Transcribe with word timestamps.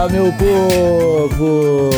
Fala, 0.00 0.12
meu 0.12 0.32
povo! 0.32 1.90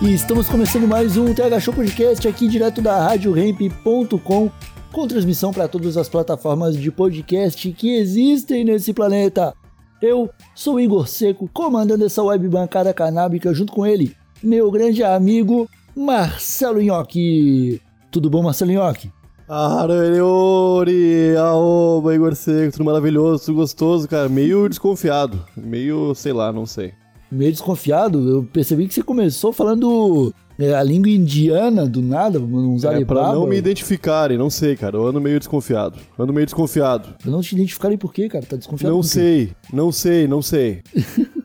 E 0.00 0.14
estamos 0.14 0.48
começando 0.48 0.88
mais 0.88 1.18
um 1.18 1.34
TH 1.34 1.60
Show 1.60 1.74
Podcast 1.74 2.26
aqui 2.26 2.48
direto 2.48 2.80
da 2.80 2.98
RadioRamp.com 3.08 4.50
com 4.90 5.06
transmissão 5.06 5.52
para 5.52 5.68
todas 5.68 5.98
as 5.98 6.08
plataformas 6.08 6.74
de 6.74 6.90
podcast 6.90 7.70
que 7.72 7.94
existem 7.94 8.64
nesse 8.64 8.94
planeta. 8.94 9.52
Eu 10.00 10.30
sou 10.54 10.80
Igor 10.80 11.06
Seco, 11.06 11.46
comandando 11.52 12.06
essa 12.06 12.22
web 12.22 12.48
bancada 12.48 12.94
canábica 12.94 13.52
junto 13.52 13.74
com 13.74 13.84
ele, 13.84 14.16
meu 14.42 14.70
grande 14.70 15.04
amigo 15.04 15.68
Marcelo 15.94 16.80
Nhoque. 16.80 17.82
Tudo 18.10 18.30
bom, 18.30 18.42
Marcelo 18.42 18.72
Nhoque? 18.72 19.12
Araniori, 19.46 21.36
aoba, 21.36 22.14
Igor 22.14 22.34
Seco, 22.34 22.72
tudo 22.72 22.86
maravilhoso, 22.86 23.44
tudo 23.44 23.56
gostoso, 23.56 24.08
cara. 24.08 24.26
Meio 24.26 24.66
desconfiado, 24.70 25.44
meio, 25.54 26.14
sei 26.14 26.32
lá, 26.32 26.50
não 26.50 26.64
sei. 26.64 26.94
Meio 27.32 27.50
desconfiado, 27.50 28.28
eu 28.28 28.44
percebi 28.52 28.86
que 28.86 28.92
você 28.92 29.02
começou 29.02 29.54
falando 29.54 30.34
é, 30.58 30.74
a 30.74 30.82
língua 30.82 31.10
indiana 31.10 31.86
do 31.86 32.02
nada, 32.02 32.38
uns 32.38 32.84
É 32.84 33.02
pra 33.06 33.32
não 33.32 33.46
me 33.46 33.56
identificarem, 33.56 34.36
não 34.36 34.50
sei, 34.50 34.76
cara. 34.76 34.98
Eu 34.98 35.06
ando 35.06 35.18
meio 35.18 35.38
desconfiado. 35.38 35.98
Ando 36.18 36.32
meio 36.32 36.44
desconfiado. 36.44 37.14
Pra 37.22 37.30
não 37.30 37.40
te 37.40 37.54
identificarem 37.54 37.96
por 37.96 38.12
quê, 38.12 38.28
cara? 38.28 38.44
Tá 38.44 38.56
desconfiado 38.56 38.94
Não 38.94 39.02
sei, 39.02 39.52
não 39.72 39.90
sei, 39.90 40.28
não 40.28 40.42
sei. 40.42 40.82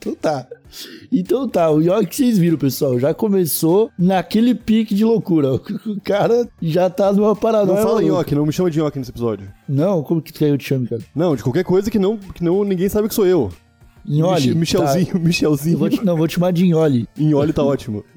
Então 0.00 0.14
tá. 0.14 0.46
Então 1.10 1.48
tá, 1.48 1.70
o 1.70 1.82
York 1.82 2.06
que 2.06 2.16
vocês 2.16 2.38
viram, 2.38 2.56
pessoal, 2.56 2.98
já 3.00 3.12
começou 3.12 3.90
naquele 3.98 4.54
pique 4.54 4.94
de 4.94 5.04
loucura. 5.04 5.48
O 5.86 6.00
cara 6.02 6.48
já 6.62 6.88
tá 6.88 7.12
numa 7.12 7.34
paranoia. 7.34 7.76
Não 7.76 7.82
fala 7.82 7.96
maluca. 7.96 8.06
nhoque, 8.06 8.34
não 8.34 8.46
me 8.46 8.52
chama 8.52 8.70
de 8.70 8.78
nhoque 8.78 8.98
nesse 8.98 9.10
episódio. 9.10 9.50
Não, 9.68 10.02
como 10.02 10.22
que 10.22 10.32
tu 10.32 10.38
quer 10.38 10.46
que 10.46 10.52
eu 10.52 10.58
te 10.58 10.64
chame, 10.64 10.86
cara? 10.86 11.02
Não, 11.14 11.34
de 11.34 11.42
qualquer 11.42 11.64
coisa 11.64 11.90
que 11.90 11.98
não, 11.98 12.16
que 12.16 12.44
não 12.44 12.62
ninguém 12.62 12.88
sabe 12.88 13.08
que 13.08 13.14
sou 13.14 13.26
eu. 13.26 13.50
Nholi. 14.08 14.48
Mich- 14.48 14.54
Michelzinho, 14.56 15.06
Tá. 15.12 15.18
Michelzinho. 15.18 15.78
Vou 15.78 15.88
te, 15.90 16.04
não, 16.04 16.16
vou 16.16 16.26
te 16.26 16.34
chamar 16.34 16.52
de 16.52 16.64
Nholi. 16.66 17.06
Inhole 17.18 17.52
tá 17.52 17.62
ótimo. 17.62 18.04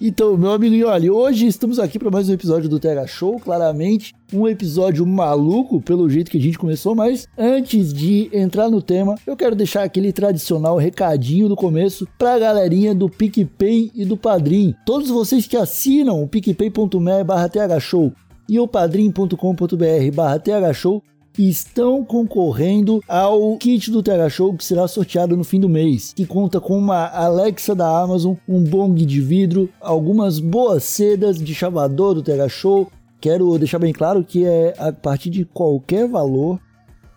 Então, 0.00 0.36
meu 0.36 0.52
amigo 0.52 0.72
Nholi, 0.76 1.10
hoje 1.10 1.48
estamos 1.48 1.80
aqui 1.80 1.98
para 1.98 2.12
mais 2.12 2.28
um 2.28 2.32
episódio 2.32 2.68
do 2.68 2.78
TH 2.78 3.08
Show, 3.08 3.40
claramente 3.40 4.14
um 4.32 4.46
episódio 4.46 5.04
maluco 5.04 5.80
pelo 5.80 6.08
jeito 6.08 6.30
que 6.30 6.38
a 6.38 6.40
gente 6.40 6.56
começou, 6.56 6.94
mas 6.94 7.26
antes 7.36 7.92
de 7.92 8.30
entrar 8.32 8.70
no 8.70 8.80
tema, 8.80 9.16
eu 9.26 9.36
quero 9.36 9.56
deixar 9.56 9.82
aquele 9.82 10.12
tradicional 10.12 10.76
recadinho 10.76 11.48
do 11.48 11.56
começo 11.56 12.06
pra 12.16 12.38
galerinha 12.38 12.94
do 12.94 13.08
PicPay 13.08 13.90
e 13.96 14.04
do 14.04 14.16
Padrim. 14.16 14.76
Todos 14.86 15.08
vocês 15.10 15.44
que 15.44 15.56
assinam 15.56 16.22
o 16.22 16.28
picpay.me 16.28 17.24
barra 17.24 17.48
thshow 17.48 18.12
e 18.48 18.60
o 18.60 18.68
padrim.com.br 18.68 20.14
barra 20.14 20.38
thshow 20.38 21.02
estão 21.38 22.04
concorrendo 22.04 23.02
ao 23.08 23.56
kit 23.56 23.90
do 23.90 24.02
TH 24.02 24.28
Show 24.28 24.54
que 24.54 24.64
será 24.64 24.86
sorteado 24.86 25.36
no 25.36 25.44
fim 25.44 25.60
do 25.60 25.68
mês, 25.68 26.12
que 26.12 26.26
conta 26.26 26.60
com 26.60 26.76
uma 26.76 27.06
Alexa 27.08 27.74
da 27.74 28.02
Amazon, 28.02 28.34
um 28.48 28.62
bong 28.62 29.04
de 29.04 29.20
vidro, 29.20 29.68
algumas 29.80 30.38
boas 30.38 30.84
sedas 30.84 31.38
de 31.38 31.54
chavador 31.54 32.14
do 32.14 32.22
TH 32.22 32.48
Show. 32.48 32.90
Quero 33.20 33.58
deixar 33.58 33.78
bem 33.78 33.92
claro 33.92 34.24
que 34.24 34.44
é 34.44 34.74
a 34.78 34.92
partir 34.92 35.30
de 35.30 35.44
qualquer 35.44 36.08
valor 36.08 36.60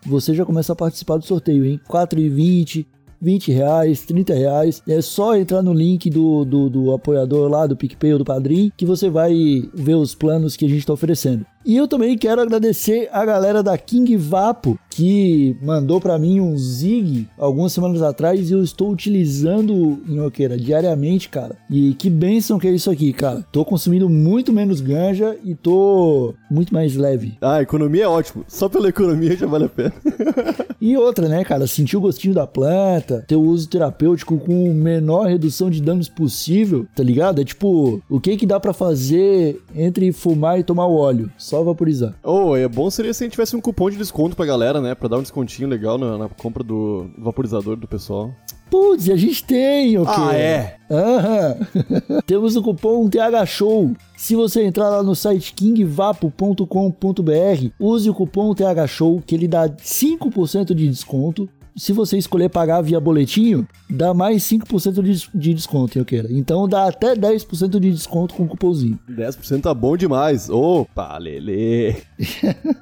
você 0.06 0.34
já 0.34 0.44
começa 0.44 0.72
a 0.72 0.76
participar 0.76 1.18
do 1.18 1.24
sorteio, 1.24 1.64
hein? 1.64 1.80
4,20, 1.88 2.86
20 3.20 3.52
reais, 3.52 4.04
30 4.04 4.34
reais. 4.34 4.82
É 4.88 5.00
só 5.00 5.36
entrar 5.36 5.62
no 5.62 5.72
link 5.72 6.08
do, 6.08 6.44
do, 6.44 6.70
do 6.70 6.92
apoiador 6.92 7.50
lá, 7.50 7.66
do 7.66 7.76
PicPay 7.76 8.12
ou 8.12 8.18
do 8.20 8.24
Padrim, 8.24 8.70
que 8.76 8.86
você 8.86 9.10
vai 9.10 9.34
ver 9.74 9.94
os 9.94 10.14
planos 10.14 10.56
que 10.56 10.64
a 10.64 10.68
gente 10.68 10.78
está 10.78 10.92
oferecendo. 10.92 11.44
E 11.66 11.76
eu 11.76 11.88
também 11.88 12.16
quero 12.16 12.40
agradecer 12.40 13.08
a 13.10 13.24
galera 13.24 13.60
da 13.60 13.76
King 13.76 14.16
Vapo, 14.16 14.78
que 14.88 15.56
mandou 15.60 16.00
para 16.00 16.16
mim 16.16 16.40
um 16.40 16.56
Zig 16.56 17.28
algumas 17.36 17.72
semanas 17.72 18.00
atrás 18.02 18.48
e 18.48 18.52
eu 18.52 18.62
estou 18.62 18.92
utilizando 18.92 20.00
Inhoqueira 20.08 20.56
diariamente, 20.56 21.28
cara. 21.28 21.56
E 21.68 21.92
que 21.94 22.08
bênção 22.08 22.56
que 22.56 22.68
é 22.68 22.70
isso 22.70 22.88
aqui, 22.88 23.12
cara. 23.12 23.44
Tô 23.50 23.64
consumindo 23.64 24.08
muito 24.08 24.52
menos 24.52 24.80
ganja 24.80 25.36
e 25.42 25.56
tô 25.56 26.34
muito 26.48 26.72
mais 26.72 26.94
leve. 26.94 27.36
Ah, 27.40 27.60
economia 27.60 28.04
é 28.04 28.08
ótimo. 28.08 28.44
Só 28.46 28.68
pela 28.68 28.88
economia 28.88 29.36
já 29.36 29.48
vale 29.48 29.64
a 29.64 29.68
pena. 29.68 29.92
E 30.78 30.96
outra, 30.96 31.26
né, 31.26 31.42
cara? 31.42 31.66
Sentir 31.66 31.96
o 31.96 32.00
gostinho 32.00 32.34
da 32.34 32.46
planta, 32.46 33.24
ter 33.26 33.34
o 33.34 33.40
uso 33.40 33.68
terapêutico 33.68 34.38
com 34.38 34.72
menor 34.72 35.26
redução 35.26 35.70
de 35.70 35.80
danos 35.82 36.08
possível, 36.08 36.86
tá 36.94 37.02
ligado? 37.02 37.40
É 37.40 37.44
tipo, 37.44 38.00
o 38.08 38.20
que 38.20 38.36
que 38.36 38.46
dá 38.46 38.60
pra 38.60 38.72
fazer 38.72 39.60
entre 39.74 40.12
fumar 40.12 40.60
e 40.60 40.62
tomar 40.62 40.86
o 40.86 40.94
óleo? 40.94 41.30
Só 41.38 41.55
vaporizar. 41.64 42.14
Oh, 42.22 42.56
é 42.56 42.68
bom 42.68 42.90
seria 42.90 43.12
se 43.12 43.22
a 43.22 43.24
gente 43.24 43.32
tivesse 43.32 43.56
um 43.56 43.60
cupom 43.60 43.90
de 43.90 43.96
desconto 43.96 44.36
pra 44.36 44.46
galera, 44.46 44.80
né? 44.80 44.94
Pra 44.94 45.08
dar 45.08 45.18
um 45.18 45.22
descontinho 45.22 45.68
legal 45.68 45.98
na, 45.98 46.18
na 46.18 46.28
compra 46.28 46.62
do 46.62 47.10
vaporizador 47.18 47.76
do 47.76 47.86
pessoal. 47.86 48.32
Putz, 48.70 49.08
a 49.08 49.16
gente 49.16 49.44
tem, 49.44 49.96
ok? 49.96 50.14
Ah, 50.16 50.34
é? 50.34 50.76
Aham. 50.90 51.56
Temos 52.26 52.56
o 52.56 52.62
cupom 52.62 53.08
TH 53.08 53.46
Show. 53.46 53.92
Se 54.16 54.34
você 54.34 54.64
entrar 54.64 54.88
lá 54.88 55.02
no 55.02 55.14
site 55.14 55.54
kingvapo.com.br, 55.54 57.70
use 57.78 58.10
o 58.10 58.14
cupom 58.14 58.54
TH 58.54 58.86
Show 58.88 59.22
que 59.24 59.36
ele 59.36 59.46
dá 59.46 59.68
5% 59.68 60.74
de 60.74 60.88
desconto. 60.88 61.48
Se 61.76 61.92
você 61.92 62.16
escolher 62.16 62.48
pagar 62.48 62.80
via 62.80 62.98
boletinho, 62.98 63.68
dá 63.88 64.14
mais 64.14 64.42
5% 64.44 65.02
de, 65.02 65.28
de 65.34 65.54
desconto, 65.54 65.98
eu 65.98 66.06
quero. 66.06 66.32
Então 66.32 66.66
dá 66.66 66.88
até 66.88 67.14
10% 67.14 67.78
de 67.78 67.90
desconto 67.90 68.34
com 68.34 68.44
o 68.44 68.48
cupomzinho. 68.48 68.98
10% 69.10 69.60
tá 69.60 69.74
bom 69.74 69.94
demais. 69.94 70.48
Opa, 70.48 71.18
Lele. 71.18 71.96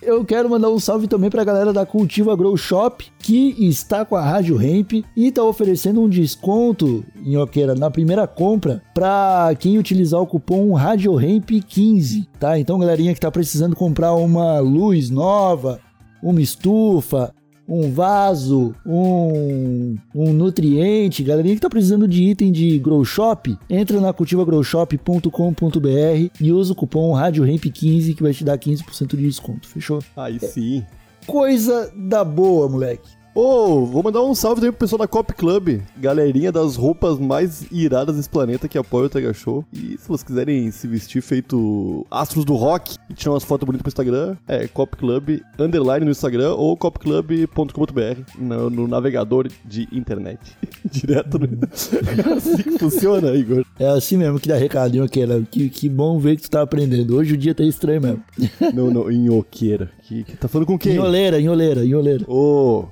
Eu 0.00 0.24
quero 0.24 0.48
mandar 0.48 0.70
um 0.70 0.78
salve 0.78 1.08
também 1.08 1.28
pra 1.28 1.42
galera 1.42 1.72
da 1.72 1.84
Cultiva 1.84 2.36
Grow 2.36 2.56
Shop, 2.56 3.04
que 3.18 3.54
está 3.58 4.04
com 4.04 4.14
a 4.14 4.22
Rádio 4.22 4.62
Hemp 4.62 5.04
e 5.16 5.32
tá 5.32 5.42
oferecendo 5.42 6.00
um 6.00 6.08
desconto, 6.08 7.04
Nhoqueira, 7.16 7.74
na 7.74 7.90
primeira 7.90 8.26
compra 8.26 8.82
pra 8.94 9.52
quem 9.58 9.78
utilizar 9.78 10.20
o 10.20 10.26
cupom 10.26 10.72
Rádio 10.74 11.20
Hemp 11.20 11.50
15, 11.66 12.28
tá? 12.38 12.58
Então, 12.58 12.78
galerinha 12.78 13.12
que 13.12 13.20
tá 13.20 13.30
precisando 13.30 13.74
comprar 13.74 14.14
uma 14.14 14.60
luz 14.60 15.10
nova, 15.10 15.80
uma 16.22 16.40
estufa, 16.40 17.34
um 17.68 17.90
vaso, 17.90 18.74
um, 18.84 19.96
um 20.14 20.32
nutriente, 20.32 21.22
galerinha 21.22 21.54
que 21.54 21.60
tá 21.60 21.68
precisando 21.68 22.06
de 22.06 22.22
item 22.22 22.52
de 22.52 22.78
Grow 22.78 23.04
Shop, 23.04 23.56
entra 23.68 24.00
na 24.00 24.12
cultivagrowshop.com.br 24.12 26.30
e 26.40 26.52
usa 26.52 26.72
o 26.72 26.76
cupom 26.76 27.12
RádioRamp15 27.12 28.14
que 28.14 28.22
vai 28.22 28.32
te 28.32 28.44
dar 28.44 28.58
15% 28.58 29.16
de 29.16 29.22
desconto, 29.22 29.68
fechou? 29.68 30.00
Aí 30.16 30.38
sim. 30.38 30.84
Coisa 31.26 31.92
da 31.96 32.24
boa, 32.24 32.68
moleque. 32.68 33.15
Ô, 33.38 33.84
vou 33.84 34.02
mandar 34.02 34.22
um 34.22 34.34
salve 34.34 34.62
também 34.62 34.72
pro 34.72 34.78
pessoal 34.78 35.00
da 35.00 35.06
Cop 35.06 35.30
Club, 35.34 35.82
galerinha 35.98 36.50
das 36.50 36.74
roupas 36.74 37.18
mais 37.18 37.66
iradas 37.70 38.16
desse 38.16 38.30
planeta 38.30 38.66
que 38.66 38.78
apoia 38.78 39.04
o 39.04 39.08
Tega 39.10 39.34
Show. 39.34 39.62
E 39.74 39.98
se 39.98 40.08
vocês 40.08 40.22
quiserem 40.22 40.70
se 40.70 40.88
vestir 40.88 41.20
feito 41.20 42.06
astros 42.10 42.46
do 42.46 42.54
rock 42.54 42.96
e 43.10 43.12
tirar 43.12 43.32
umas 43.32 43.44
fotos 43.44 43.66
bonitas 43.66 43.82
pro 43.82 43.90
Instagram, 43.90 44.38
é 44.48 44.66
Cop 44.66 44.96
Club 44.96 45.40
underline 45.58 46.06
no 46.06 46.12
Instagram 46.12 46.54
ou 46.54 46.74
copclub.com.br 46.78 48.22
no, 48.38 48.70
no 48.70 48.88
navegador 48.88 49.48
de 49.66 49.86
internet. 49.92 50.40
Direto 50.90 51.38
no... 51.38 51.44
É 51.46 52.32
assim 52.32 52.62
que 52.62 52.78
funciona, 52.78 53.32
Igor. 53.36 53.66
É 53.78 53.86
assim 53.86 54.16
mesmo 54.16 54.40
que 54.40 54.48
dá 54.48 54.56
recado, 54.56 54.96
Nhoqueira. 54.96 55.42
Que, 55.50 55.68
que 55.68 55.90
bom 55.90 56.18
ver 56.18 56.36
que 56.36 56.42
tu 56.44 56.50
tá 56.50 56.62
aprendendo. 56.62 57.14
Hoje 57.14 57.34
o 57.34 57.36
dia 57.36 57.54
tá 57.54 57.64
estranho 57.64 58.00
mesmo. 58.00 58.24
Não, 58.72 58.90
não, 58.90 59.10
inhoqueira. 59.10 59.90
Que, 60.04 60.24
que 60.24 60.36
tá 60.38 60.48
falando 60.48 60.68
com 60.68 60.78
quem? 60.78 60.94
Inholeira, 60.94 61.38
inholeira, 61.38 61.84
inholeira. 61.84 62.24
Ô, 62.26 62.86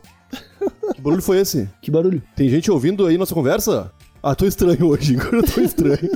que 0.94 1.00
barulho 1.00 1.22
foi 1.22 1.38
esse? 1.38 1.69
Que 1.82 1.90
barulho. 1.90 2.22
Tem 2.37 2.49
gente 2.49 2.70
ouvindo 2.70 3.06
aí 3.06 3.16
nossa 3.19 3.34
conversa? 3.34 3.90
Ah, 4.22 4.34
tô 4.34 4.46
estranho 4.46 4.87
hoje, 4.87 5.14
Igor, 5.14 5.34
eu 5.34 5.43
tô 5.43 5.61
estranho. 5.61 6.11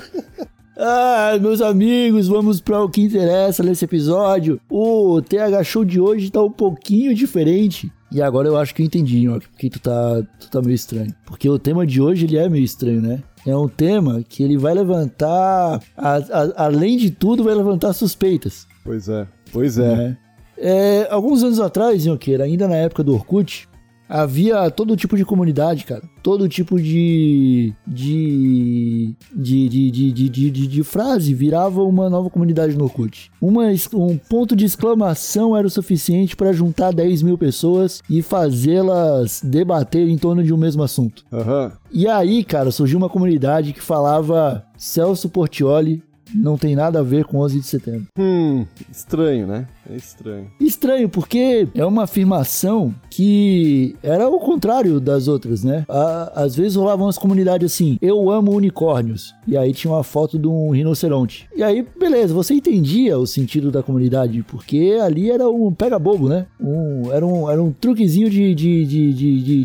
Ah, 0.77 1.37
meus 1.41 1.61
amigos, 1.61 2.29
vamos 2.29 2.61
para 2.61 2.83
o 2.83 2.89
que 2.89 3.03
interessa 3.03 3.63
nesse 3.63 3.85
episódio. 3.85 4.61
O 4.71 5.21
TH 5.21 5.65
Show 5.65 5.85
de 5.85 6.01
hoje 6.01 6.31
tá 6.31 6.43
um 6.43 6.51
pouquinho 6.51 7.15
diferente. 7.15 7.91
E 8.13 8.23
agora 8.23 8.49
eu 8.49 8.57
acho 8.57 8.75
que 8.75 8.81
eu 8.81 8.87
entendi, 8.87 9.29
ó, 9.29 9.39
porque 9.39 9.69
tu 9.69 9.81
tá, 9.81 10.23
tu 10.41 10.49
tá 10.49 10.63
meio 10.63 10.75
estranho. 10.75 11.13
Porque 11.27 11.49
o 11.51 11.59
tema 11.59 11.85
de 11.87 12.01
hoje 12.01 12.25
ele 12.25 12.39
é 12.39 12.49
meio 12.49 12.65
estranho, 12.65 13.03
né? 13.03 13.23
É 13.47 13.55
um 13.55 13.69
tema 13.69 14.23
que 14.27 14.43
ele 14.43 14.57
vai 14.57 14.73
levantar, 14.73 15.81
a- 15.97 16.17
a- 16.17 16.65
além 16.65 16.97
de 16.97 17.11
tudo, 17.11 17.45
vai 17.45 17.55
levantar 17.55 17.93
suspeitas. 17.93 18.67
Pois 18.85 19.09
é, 19.09 19.27
pois 19.53 19.79
é. 19.79 19.95
né? 19.97 20.17
É, 20.57 21.07
alguns 21.11 21.43
anos 21.43 21.61
atrás, 21.61 22.05
Nhonqueira, 22.07 22.45
ainda 22.45 22.67
na 22.67 22.77
época 22.77 23.03
do 23.05 23.13
Orkut, 23.15 23.69
havia 24.09 24.71
todo 24.71 24.97
tipo 24.97 25.17
de 25.17 25.25
comunidade, 25.25 25.85
cara. 25.85 26.03
Todo 26.23 26.49
tipo 26.49 26.81
de. 26.81 27.73
de. 27.87 29.15
de, 29.35 29.69
de, 29.69 29.91
de, 29.91 30.13
de, 30.13 30.29
de, 30.29 30.51
de- 30.51 30.67
de 30.67 30.83
frase 30.83 31.35
virava 31.35 31.83
uma 31.83 32.09
nova 32.09 32.31
comunidade 32.31 32.77
no 32.77 32.85
Orkut. 32.85 33.31
Uma, 33.41 33.65
um 33.95 34.17
ponto 34.17 34.55
de 34.57 34.65
exclamação 34.65 35.57
era 35.57 35.67
o 35.67 35.71
suficiente 35.71 36.37
para 36.37 36.53
juntar 36.53 36.93
10 36.93 37.23
mil 37.23 37.39
pessoas 37.39 38.03
e 38.09 38.23
fazê-las 38.23 39.41
debater 39.43 40.09
em 40.09 40.19
torno 40.19 40.43
de 40.43 40.53
um 40.53 40.57
mesmo 40.57 40.83
assunto. 40.83 41.25
Aham. 41.33 41.73
E 41.93 42.07
aí, 42.07 42.45
cara, 42.45 42.71
surgiu 42.71 42.99
uma 42.99 43.09
comunidade 43.09 43.73
que 43.73 43.81
falava 43.81 44.65
Celso 44.77 45.29
Portioli 45.29 46.03
não 46.35 46.59
tem 46.59 46.77
nada 46.77 47.01
a 47.01 47.03
ver 47.03 47.25
com 47.25 47.39
11 47.39 47.59
de 47.61 47.67
setembro. 47.67 48.07
Hum, 48.19 48.67
estranho, 48.93 49.47
né? 49.47 49.67
É 49.91 49.97
estranho. 49.97 50.51
Estranho, 50.61 51.09
porque 51.09 51.67
é 51.75 51.85
uma 51.85 52.05
afirmação 52.05 52.95
que 53.11 53.97
era 54.03 54.29
o 54.29 54.39
contrário 54.39 55.01
das 55.01 55.29
outras, 55.29 55.65
né? 55.65 55.85
Á- 55.89 56.33
Às 56.35 56.55
vezes 56.55 56.77
rolavam 56.77 57.07
umas 57.07 57.19
comunidades 57.19 57.73
assim, 57.73 57.99
eu 58.03 58.31
amo 58.31 58.53
unicórnios. 58.55 59.35
E 59.47 59.57
aí 59.57 59.73
tinha 59.73 59.93
uma 59.93 60.05
foto 60.05 60.39
de 60.39 60.47
um 60.47 60.71
rinoceronte. 60.71 61.49
E 61.57 61.63
aí, 61.63 61.87
beleza, 61.99 62.35
você 62.35 62.55
entendia 62.55 63.19
o 63.19 63.27
sentido 63.27 63.71
da 63.71 63.83
comunidade, 63.83 64.43
porque 64.47 64.99
ali 65.03 65.31
era 65.31 65.49
um 65.49 65.73
pega-bobo, 65.73 66.29
né? 66.29 66.47
Um, 66.61 67.11
era, 67.13 67.27
um, 67.27 67.51
era 67.51 67.63
um 67.63 67.73
truquezinho 67.73 68.29
de, 68.29 68.55
de, 68.55 68.85
de, 68.85 69.13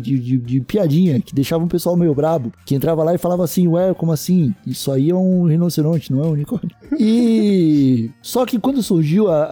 de- 0.00 0.38
de 0.38 0.60
piadinha, 0.60 1.20
que 1.20 1.34
deixava 1.34 1.64
o 1.64 1.68
pessoal 1.68 1.96
meio 1.96 2.14
brabo. 2.14 2.50
Que 2.64 2.74
entrava 2.74 3.04
lá 3.04 3.14
e 3.14 3.18
falava 3.18 3.44
assim, 3.44 3.68
ué, 3.68 3.92
como 3.94 4.10
assim? 4.12 4.54
Isso 4.66 4.90
aí 4.90 5.10
é 5.10 5.14
um 5.14 5.44
rinoceronte, 5.44 6.10
não 6.12 6.22
é 6.24 6.26
um 6.26 6.30
unicórnio. 6.32 6.70
E... 6.98 8.10
Só 8.22 8.46
que 8.46 8.58
quando 8.58 8.82
surgiu 8.82 9.28
a, 9.30 9.42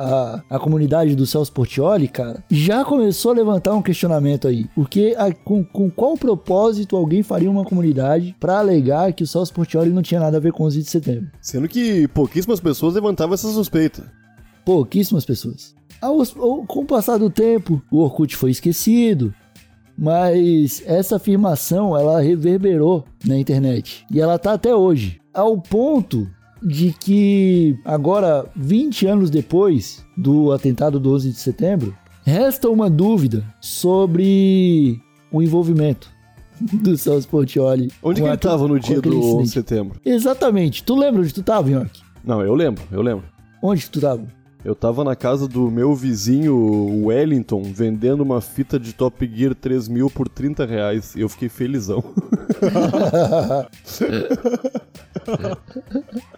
a, 0.49 0.57
a 0.57 0.59
comunidade 0.63 1.15
do 1.15 1.27
Celso 1.27 1.53
Portioli, 1.53 2.09
cara, 2.09 2.43
já 2.51 2.85
começou 2.85 3.33
a 3.33 3.35
levantar 3.35 3.75
um 3.75 3.83
questionamento 3.83 4.49
aí. 4.49 4.65
Porque 4.75 5.15
a- 5.19 5.33
com, 5.33 5.63
com 5.63 5.91
qual 5.91 6.17
propósito 6.17 6.97
alguém 6.97 7.23
faria 7.23 7.51
uma 7.51 7.65
comunidade 7.65 8.35
pra 8.41 8.59
alegar 8.61 9.13
que 9.13 9.25
o 9.25 9.27
Celso 9.27 9.53
Portioli 9.53 9.91
não 9.91 10.01
tinha 10.01 10.21
nada 10.21 10.39
a 10.39 10.41
ver 10.41 10.53
com 10.53 10.65
11 10.65 10.79
de 10.83 10.89
setembro? 10.89 11.31
Sendo 11.41 11.69
que 11.69 12.09
pouquíssimas 12.09 12.61
pessoas 12.61 12.95
levantavam 12.95 13.35
essa 13.35 13.49
suspeita. 13.53 14.11
Pouquíssimas 14.65 15.25
pessoas. 15.25 15.75
Aos- 16.01 16.37
ao- 16.37 16.65
com 16.65 16.81
o 16.81 16.85
passar 16.87 17.19
do 17.19 17.29
tempo, 17.29 17.83
o 17.91 17.99
Orkut 17.99 18.35
foi 18.37 18.51
esquecido, 18.51 19.35
mas 19.99 20.83
essa 20.87 21.17
afirmação 21.17 21.97
ela 21.97 22.21
reverberou 22.21 23.05
na 23.27 23.37
internet 23.37 24.05
e 24.11 24.21
ela 24.21 24.39
tá 24.39 24.55
até 24.55 24.75
hoje, 24.75 25.21
ao 25.35 25.61
ponto 25.61 26.29
de 26.65 26.93
que 26.93 27.77
agora 27.85 28.47
20 28.55 29.07
anos 29.07 29.31
depois 29.31 30.05
do 30.17 30.53
atentado 30.53 30.99
do 31.01 31.13
11 31.15 31.31
de 31.31 31.39
setembro, 31.39 31.95
resta 32.25 32.69
uma 32.71 32.89
dúvida 32.89 33.45
sobre 33.61 35.01
o 35.31 35.43
envolvimento 35.43 36.09
do 36.61 36.97
Celso 36.97 37.27
Portioli. 37.29 37.91
Onde 38.03 38.21
que 38.21 38.27
ele 38.27 38.33
aquele- 38.35 38.53
tava 38.53 38.69
no 38.69 38.79
dia 38.79 39.01
do 39.01 39.09
aquele 39.11 39.17
11 39.17 39.43
de 39.45 39.51
setembro? 39.51 40.01
Exatamente. 40.05 40.85
Tu 40.85 40.95
lembra 40.95 41.21
onde 41.23 41.35
tu 41.35 41.43
tava, 41.43 41.69
York? 41.71 42.01
Não, 42.25 42.41
eu 42.43 42.55
lembro, 42.55 42.83
eu 42.93 43.03
lembro. 43.03 43.25
Onde 43.63 43.83
que 43.85 43.91
tu 43.91 44.01
tava? 44.01 44.27
Eu 44.65 44.77
tava 44.77 45.03
na 45.03 45.17
casa 45.17 45.49
do 45.49 45.69
meu 45.73 45.93
vizinho 45.93 47.05
Wellington 47.07 47.65
vendendo 47.65 48.21
uma 48.21 48.41
fita 48.41 48.79
de 48.79 48.93
Top 48.93 49.29
Gear 49.35 49.57
3000 49.57 50.09
por 50.09 50.29
30 50.29 50.65
reais 50.65 51.17
e 51.17 51.21
eu 51.21 51.29
fiquei 51.29 51.49
felizão. 51.49 52.05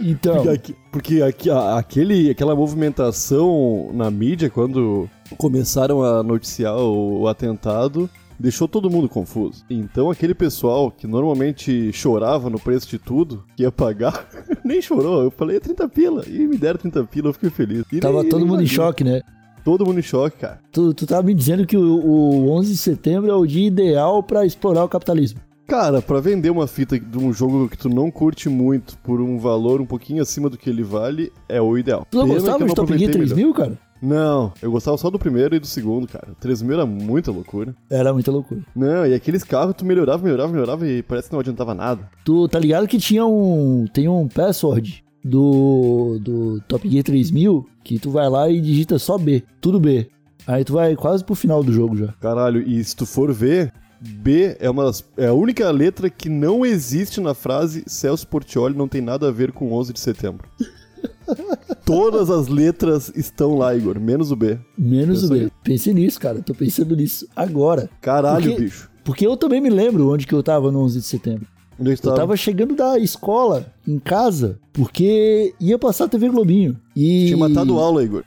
Então, 0.00 0.34
Porque, 0.36 0.48
aqui- 0.48 0.76
porque 0.92 1.22
aqui- 1.22 1.50
aquele, 1.50 2.30
aquela 2.30 2.54
movimentação 2.54 3.90
na 3.92 4.10
mídia, 4.10 4.48
quando 4.50 5.08
começaram 5.36 6.02
a 6.02 6.22
noticiar 6.22 6.76
o, 6.76 7.20
o 7.22 7.28
atentado, 7.28 8.08
deixou 8.38 8.66
todo 8.66 8.90
mundo 8.90 9.08
confuso. 9.08 9.64
Então 9.68 10.10
aquele 10.10 10.34
pessoal 10.34 10.90
que 10.90 11.06
normalmente 11.06 11.92
chorava 11.92 12.48
no 12.48 12.58
preço 12.58 12.88
de 12.88 12.98
tudo, 12.98 13.44
que 13.56 13.62
ia 13.62 13.70
pagar, 13.72 14.26
nem 14.64 14.80
chorou. 14.80 15.22
Eu 15.22 15.30
falei, 15.30 15.56
é 15.56 15.60
30 15.60 15.88
pila. 15.88 16.24
E 16.26 16.46
me 16.46 16.56
deram 16.56 16.78
30 16.78 17.04
pila, 17.04 17.28
eu 17.28 17.32
fiquei 17.32 17.50
feliz. 17.50 17.84
E 17.92 18.00
tava 18.00 18.20
nem- 18.22 18.30
todo 18.30 18.40
nem 18.40 18.48
mundo 18.48 18.62
em 18.62 18.66
choque, 18.66 19.04
né? 19.04 19.20
Todo 19.62 19.84
mundo 19.84 19.98
em 19.98 20.02
choque, 20.02 20.38
cara. 20.38 20.58
Tu, 20.72 20.94
tu 20.94 21.06
tava 21.06 21.22
me 21.22 21.34
dizendo 21.34 21.66
que 21.66 21.76
o, 21.76 21.82
o 21.82 22.50
11 22.50 22.72
de 22.72 22.78
setembro 22.78 23.30
é 23.30 23.34
o 23.34 23.44
dia 23.46 23.66
ideal 23.66 24.22
pra 24.22 24.46
explorar 24.46 24.82
o 24.84 24.88
capitalismo. 24.88 25.38
Cara, 25.70 26.02
pra 26.02 26.18
vender 26.18 26.50
uma 26.50 26.66
fita 26.66 26.98
de 26.98 27.16
um 27.16 27.32
jogo 27.32 27.68
que 27.68 27.78
tu 27.78 27.88
não 27.88 28.10
curte 28.10 28.48
muito 28.48 28.98
por 28.98 29.20
um 29.20 29.38
valor 29.38 29.80
um 29.80 29.86
pouquinho 29.86 30.20
acima 30.20 30.50
do 30.50 30.58
que 30.58 30.68
ele 30.68 30.82
vale, 30.82 31.32
é 31.48 31.62
o 31.62 31.78
ideal. 31.78 32.04
Tu 32.10 32.18
não 32.18 32.24
Pena 32.24 32.40
gostava 32.40 32.64
de 32.66 32.74
Top 32.74 32.88
Gear 32.88 33.10
aproveitei 33.12 33.20
melhor. 33.20 33.34
3000, 33.34 33.54
cara? 33.54 33.78
Não, 34.02 34.52
eu 34.60 34.72
gostava 34.72 34.98
só 34.98 35.08
do 35.08 35.16
primeiro 35.16 35.54
e 35.54 35.60
do 35.60 35.68
segundo, 35.68 36.08
cara. 36.08 36.32
O 36.32 36.34
3000 36.34 36.72
era 36.72 36.84
muita 36.84 37.30
loucura. 37.30 37.72
Era 37.88 38.12
muita 38.12 38.32
loucura. 38.32 38.62
Não, 38.74 39.06
e 39.06 39.14
aqueles 39.14 39.44
carros 39.44 39.76
tu 39.78 39.84
melhorava, 39.84 40.24
melhorava, 40.24 40.52
melhorava 40.52 40.88
e 40.88 41.04
parece 41.04 41.28
que 41.28 41.34
não 41.34 41.40
adiantava 41.40 41.72
nada. 41.72 42.10
Tu 42.24 42.48
tá 42.48 42.58
ligado 42.58 42.88
que 42.88 42.98
tinha 42.98 43.24
um. 43.24 43.86
Tem 43.94 44.08
um 44.08 44.26
password 44.26 45.04
do, 45.24 46.18
do 46.20 46.60
Top 46.66 46.88
Gear 46.90 47.04
3000 47.04 47.64
que 47.84 48.00
tu 48.00 48.10
vai 48.10 48.28
lá 48.28 48.50
e 48.50 48.60
digita 48.60 48.98
só 48.98 49.16
B. 49.16 49.44
Tudo 49.60 49.78
B. 49.78 50.08
Aí 50.48 50.64
tu 50.64 50.72
vai 50.72 50.96
quase 50.96 51.24
pro 51.24 51.36
final 51.36 51.62
do 51.62 51.72
jogo 51.72 51.96
já. 51.96 52.08
Caralho, 52.20 52.60
e 52.60 52.82
se 52.82 52.96
tu 52.96 53.06
for 53.06 53.32
ver, 53.32 53.72
B 54.00 54.56
é, 54.58 54.70
uma 54.70 54.84
das- 54.84 55.04
é 55.16 55.26
a 55.26 55.32
única 55.34 55.70
letra 55.70 56.08
que 56.08 56.28
não 56.28 56.64
existe 56.64 57.20
na 57.20 57.34
frase 57.34 57.84
Celso 57.86 58.26
Portioli 58.26 58.76
não 58.76 58.88
tem 58.88 59.00
nada 59.00 59.28
a 59.28 59.32
ver 59.32 59.52
com 59.52 59.72
11 59.72 59.92
de 59.92 60.00
setembro. 60.00 60.48
Todas 61.84 62.30
as 62.30 62.48
letras 62.48 63.12
estão 63.14 63.56
lá, 63.56 63.74
Igor, 63.74 63.98
menos 64.00 64.30
o 64.30 64.36
B. 64.36 64.58
Menos 64.76 65.20
Pensa 65.22 65.26
o 65.32 65.36
B. 65.36 65.44
aí. 65.44 65.52
Pensei 65.64 65.94
nisso, 65.94 66.20
cara. 66.20 66.42
Tô 66.42 66.54
pensando 66.54 66.96
nisso 66.96 67.26
agora. 67.34 67.88
Caralho, 68.00 68.50
Porque- 68.50 68.62
bicho. 68.64 68.90
Porque 69.02 69.26
eu 69.26 69.36
também 69.36 69.60
me 69.60 69.70
lembro 69.70 70.12
onde 70.12 70.26
que 70.26 70.34
eu 70.34 70.42
tava 70.42 70.70
no 70.70 70.80
11 70.80 70.98
de 70.98 71.04
setembro. 71.06 71.46
Onde 71.78 71.96
tu 71.96 72.10
Eu 72.10 72.14
tava 72.14 72.36
chegando 72.36 72.76
da 72.76 72.98
escola 72.98 73.72
em 73.88 73.98
casa 73.98 74.58
porque 74.72 75.54
ia 75.58 75.78
passar 75.78 76.04
a 76.04 76.08
TV 76.08 76.28
Globinho. 76.28 76.76
E... 76.94 77.26
Tinha 77.26 77.36
matado 77.38 77.78
aula, 77.78 78.04
Igor. 78.04 78.22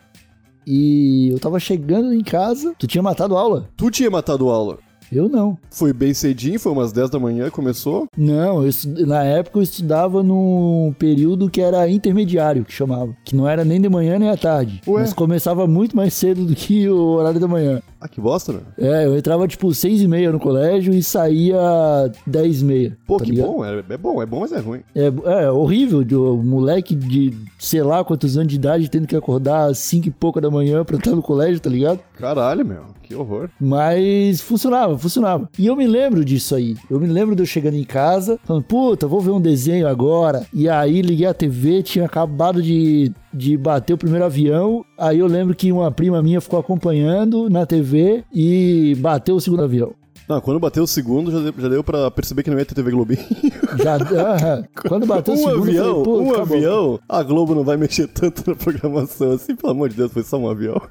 E 0.66 1.30
eu 1.32 1.40
tava 1.40 1.60
chegando 1.60 2.12
em 2.14 2.24
casa. 2.24 2.74
Tu 2.80 2.88
tinha 2.88 3.04
matado 3.04 3.38
aula? 3.38 3.70
Tu 3.78 3.92
tinha 3.92 4.10
matado 4.10 4.50
aula. 4.50 4.80
Eu 5.16 5.30
não. 5.30 5.58
Foi 5.70 5.94
bem 5.94 6.14
cedinho, 6.14 6.60
foi 6.60 6.72
umas 6.72 6.92
10 6.92 7.10
da 7.10 7.20
manhã, 7.20 7.50
começou. 7.50 8.08
Não, 8.18 8.64
eu 8.66 8.72
na 9.06 9.24
época 9.24 9.60
eu 9.60 9.64
estudava 9.64 10.24
num 10.24 10.94
período 10.98 11.50
que 11.50 11.62
era 11.62 11.88
intermediário, 11.90 12.66
que 12.66 12.74
chamava. 12.74 13.16
Que 13.24 13.36
não 13.36 13.48
era 13.48 13.64
nem 13.64 13.80
de 13.80 13.90
manhã 13.90 14.18
nem 14.18 14.30
à 14.30 14.38
tarde. 14.38 14.82
Ué? 14.88 15.02
Mas 15.02 15.14
começava 15.14 15.68
muito 15.68 15.96
mais 15.96 16.14
cedo 16.14 16.46
do 16.46 16.56
que 16.56 16.88
o 16.90 16.98
horário 17.16 17.40
da 17.40 17.48
manhã. 17.48 17.82
Ah, 18.00 18.08
que 18.08 18.20
bosta, 18.20 18.52
né? 18.52 18.60
É, 18.78 19.06
eu 19.06 19.18
entrava 19.18 19.48
tipo 19.48 19.74
seis 19.74 20.02
e 20.02 20.08
meia 20.08 20.32
no 20.32 20.40
colégio 20.40 20.94
e 20.94 21.02
saía 21.02 21.58
dez 22.28 22.62
e 22.62 22.66
meia. 22.66 22.98
Pô, 23.08 23.18
tá 23.18 23.24
que 23.24 23.32
ligado? 23.32 23.48
bom, 23.48 23.66
é, 23.66 23.84
é 23.90 23.98
bom, 23.98 24.22
é 24.22 24.26
bom, 24.26 24.40
mas 24.42 24.52
é 24.52 24.60
ruim. 24.60 24.82
É, 24.94 25.06
é 25.06 25.52
horrível, 25.52 26.04
de, 26.04 26.16
o 26.16 26.36
moleque 26.36 26.96
de 26.96 27.34
sei 27.58 27.82
lá 27.82 28.04
quantos 28.04 28.38
anos 28.38 28.50
de 28.50 28.56
idade 28.56 28.90
tendo 28.90 29.08
que 29.08 29.16
acordar 29.16 29.70
às 29.70 29.78
cinco 29.78 30.10
e 30.10 30.12
pouca 30.12 30.42
da 30.42 30.52
manhã 30.52 30.84
pra 30.84 30.98
estar 30.98 31.12
no 31.12 31.22
colégio, 31.22 31.62
tá 31.62 31.70
ligado? 31.70 32.00
Caralho, 32.18 32.66
meu, 32.66 32.84
que 33.14 33.16
horror. 33.16 33.50
Mas 33.60 34.42
funcionava, 34.42 34.98
funcionava. 34.98 35.50
E 35.58 35.68
eu 35.68 35.76
me 35.76 35.86
lembro 35.86 36.26
disso 36.26 36.56
aí. 36.56 36.76
Eu 36.90 37.00
me 37.00 37.08
lembro 37.08 37.36
de 37.36 37.44
eu 37.44 37.46
chegando 37.46 37.76
em 37.76 37.84
casa, 37.84 38.40
falando, 38.44 38.64
puta, 38.64 39.08
vou 39.08 39.22
ver 39.22 39.32
um 39.32 39.42
desenho 39.42 39.88
agora. 39.88 40.46
E 40.54 40.68
aí 40.68 41.02
liguei 41.02 41.28
a 41.28 41.34
TV, 41.34 41.84
tinha 41.84 42.06
acabado 42.06 42.62
de, 42.62 43.12
de 43.34 43.56
bater 43.56 43.94
o 43.94 43.98
primeiro 43.98 44.26
avião. 44.26 44.84
Aí 44.98 45.20
eu 45.20 45.28
lembro 45.28 45.56
que 45.56 45.72
uma 45.72 45.92
prima 45.92 46.22
minha 46.22 46.42
ficou 46.42 46.60
acompanhando 46.60 47.50
na 47.50 47.66
TV 47.66 48.24
e 48.34 48.96
bateu 49.00 49.36
o 49.36 49.42
segundo 49.42 49.64
avião. 49.64 49.94
Não, 50.28 50.40
quando 50.40 50.60
bateu 50.60 50.84
o 50.84 50.88
segundo, 50.88 51.32
já 51.32 51.40
deu, 51.40 51.54
já 51.58 51.68
deu 51.70 51.84
pra 51.84 52.10
perceber 52.12 52.44
que 52.44 52.50
não 52.50 52.58
ia 52.58 52.66
ter 52.66 52.76
TV 52.76 52.92
Globinho. 52.92 53.24
Já, 53.84 53.96
aham. 53.96 54.64
quando 54.88 55.06
bateu 55.06 55.34
o 55.34 55.38
um 55.38 55.40
segundo, 55.40 55.56
eu 55.56 55.62
avião, 55.62 56.04
falei, 56.06 56.20
um 56.20 56.30
acabou. 56.32 56.58
avião, 56.58 57.00
a 57.10 57.24
Globo 57.24 57.56
não 57.56 57.64
vai 57.64 57.78
mexer 57.78 58.08
tanto 58.08 58.50
na 58.50 58.56
programação 58.56 59.32
assim, 59.32 59.56
pelo 59.56 59.72
amor 59.72 59.90
de 59.90 59.96
Deus, 59.96 60.12
foi 60.12 60.24
só 60.24 60.38
um 60.38 60.50
avião. 60.50 60.82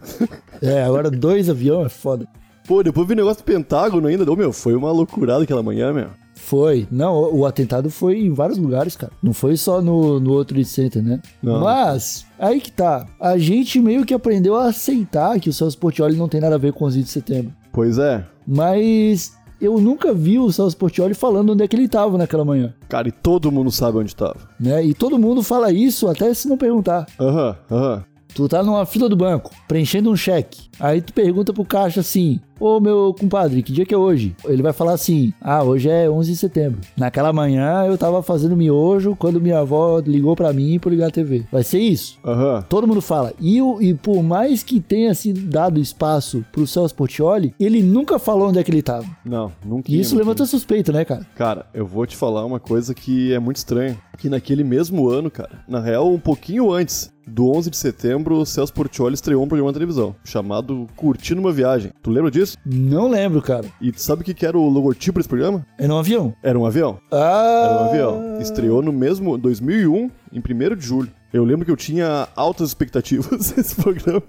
É, 0.60 0.82
agora 0.84 1.10
dois 1.10 1.48
aviões 1.48 1.86
é 1.86 1.88
foda. 1.88 2.26
Pô, 2.66 2.82
depois 2.82 3.06
vi 3.06 3.14
o 3.14 3.16
negócio 3.16 3.42
do 3.42 3.46
Pentágono 3.46 4.06
ainda, 4.06 4.30
ô 4.30 4.36
meu, 4.36 4.52
foi 4.52 4.74
uma 4.74 4.92
loucurada 4.92 5.42
aquela 5.42 5.62
manhã, 5.62 5.92
meu. 5.92 6.08
Foi. 6.34 6.86
Não, 6.90 7.14
o, 7.14 7.38
o 7.40 7.46
atentado 7.46 7.88
foi 7.88 8.18
em 8.20 8.32
vários 8.32 8.58
lugares, 8.58 8.96
cara. 8.96 9.12
Não 9.22 9.32
foi 9.32 9.56
só 9.56 9.80
no, 9.80 10.18
no 10.18 10.32
outro 10.32 10.62
Center, 10.64 11.02
né? 11.02 11.20
Não. 11.42 11.60
Mas, 11.60 12.26
aí 12.38 12.60
que 12.60 12.70
tá. 12.70 13.06
A 13.20 13.38
gente 13.38 13.80
meio 13.80 14.04
que 14.04 14.12
aprendeu 14.12 14.56
a 14.56 14.66
aceitar 14.66 15.38
que 15.38 15.48
o 15.48 15.52
Celso 15.52 15.78
Portioli 15.78 16.16
não 16.16 16.28
tem 16.28 16.40
nada 16.40 16.56
a 16.56 16.58
ver 16.58 16.72
com 16.72 16.84
os 16.84 16.94
11 16.94 17.02
de 17.02 17.08
setembro. 17.08 17.52
Pois 17.72 17.96
é. 17.96 18.26
Mas 18.46 19.36
eu 19.60 19.78
nunca 19.80 20.12
vi 20.12 20.38
o 20.38 20.50
Celso 20.50 20.76
Portioli 20.76 21.14
falando 21.14 21.52
onde 21.52 21.62
é 21.62 21.68
que 21.68 21.76
ele 21.76 21.88
tava 21.88 22.18
naquela 22.18 22.44
manhã. 22.44 22.74
Cara, 22.88 23.08
e 23.08 23.12
todo 23.12 23.52
mundo 23.52 23.70
sabe 23.70 23.98
onde 23.98 24.14
tava. 24.14 24.48
Né? 24.58 24.84
E 24.84 24.92
todo 24.92 25.18
mundo 25.18 25.42
fala 25.42 25.72
isso 25.72 26.08
até 26.08 26.34
se 26.34 26.48
não 26.48 26.56
perguntar. 26.56 27.06
Aham, 27.20 27.56
aham. 27.70 28.04
Tu 28.34 28.48
tá 28.48 28.62
numa 28.62 28.86
fila 28.86 29.08
do 29.08 29.16
banco, 29.16 29.50
preenchendo 29.68 30.10
um 30.10 30.16
cheque. 30.16 30.70
Aí 30.80 31.02
tu 31.02 31.12
pergunta 31.12 31.52
pro 31.52 31.64
caixa 31.64 32.00
assim: 32.00 32.40
Ô 32.62 32.78
meu 32.78 33.12
compadre, 33.18 33.60
que 33.60 33.72
dia 33.72 33.84
que 33.84 33.92
é 33.92 33.98
hoje? 33.98 34.36
Ele 34.44 34.62
vai 34.62 34.72
falar 34.72 34.92
assim: 34.92 35.34
Ah, 35.40 35.64
hoje 35.64 35.90
é 35.90 36.08
11 36.08 36.30
de 36.30 36.38
setembro. 36.38 36.80
Naquela 36.96 37.32
manhã 37.32 37.82
eu 37.86 37.98
tava 37.98 38.22
fazendo 38.22 38.56
miojo 38.56 39.16
quando 39.16 39.40
minha 39.40 39.58
avó 39.58 39.98
ligou 39.98 40.36
pra 40.36 40.52
mim 40.52 40.78
pra 40.78 40.88
ligar 40.88 41.08
a 41.08 41.10
TV. 41.10 41.44
Vai 41.50 41.64
ser 41.64 41.80
isso. 41.80 42.20
Aham. 42.24 42.64
Todo 42.68 42.86
mundo 42.86 43.02
fala. 43.02 43.32
E, 43.40 43.58
e 43.80 43.94
por 43.94 44.22
mais 44.22 44.62
que 44.62 44.78
tenha 44.78 45.12
sido 45.12 45.40
dado 45.40 45.80
espaço 45.80 46.44
pro 46.52 46.64
Celso 46.64 46.94
Portioli, 46.94 47.52
ele 47.58 47.82
nunca 47.82 48.16
falou 48.16 48.50
onde 48.50 48.60
é 48.60 48.62
que 48.62 48.70
ele 48.70 48.80
tava. 48.80 49.06
Não, 49.24 49.50
nunca. 49.66 49.90
E 49.90 49.98
isso 49.98 50.16
levanta 50.16 50.46
suspeita, 50.46 50.92
né, 50.92 51.04
cara? 51.04 51.26
Cara, 51.34 51.66
eu 51.74 51.84
vou 51.84 52.06
te 52.06 52.16
falar 52.16 52.46
uma 52.46 52.60
coisa 52.60 52.94
que 52.94 53.32
é 53.32 53.40
muito 53.40 53.56
estranha. 53.56 53.98
Que 54.18 54.28
naquele 54.28 54.62
mesmo 54.62 55.08
ano, 55.08 55.28
cara, 55.32 55.64
na 55.66 55.80
real, 55.80 56.12
um 56.12 56.20
pouquinho 56.20 56.70
antes 56.70 57.10
do 57.26 57.50
11 57.50 57.70
de 57.70 57.76
setembro, 57.76 58.36
o 58.36 58.46
Celso 58.46 58.72
Portioli 58.72 59.14
estreou 59.14 59.42
um 59.42 59.48
programa 59.48 59.70
de 59.70 59.74
televisão 59.74 60.14
chamado 60.24 60.86
Curtindo 60.96 61.40
uma 61.40 61.52
Viagem. 61.52 61.92
Tu 62.02 62.10
lembra 62.10 62.30
disso? 62.30 62.51
Não 62.64 63.08
lembro, 63.08 63.40
cara. 63.42 63.66
E 63.80 63.92
tu 63.92 64.00
sabe 64.00 64.22
o 64.22 64.24
que 64.24 64.34
que 64.34 64.46
era 64.46 64.58
o 64.58 64.68
logotipo 64.68 65.18
desse 65.18 65.28
programa? 65.28 65.66
É 65.78 65.86
num 65.86 65.98
avião. 65.98 66.34
Era 66.42 66.58
um 66.58 66.66
avião. 66.66 66.98
Ah! 67.10 67.64
Era 67.64 67.82
um 67.82 67.88
avião. 67.88 68.40
Estreou 68.40 68.82
no 68.82 68.92
mesmo 68.92 69.36
2001, 69.38 70.10
em 70.32 70.38
1 70.38 70.76
de 70.76 70.84
julho. 70.86 71.10
Eu 71.32 71.44
lembro 71.44 71.64
que 71.64 71.70
eu 71.70 71.76
tinha 71.76 72.28
altas 72.36 72.68
expectativas 72.68 73.52
nesse 73.56 73.74
programa. 73.74 74.22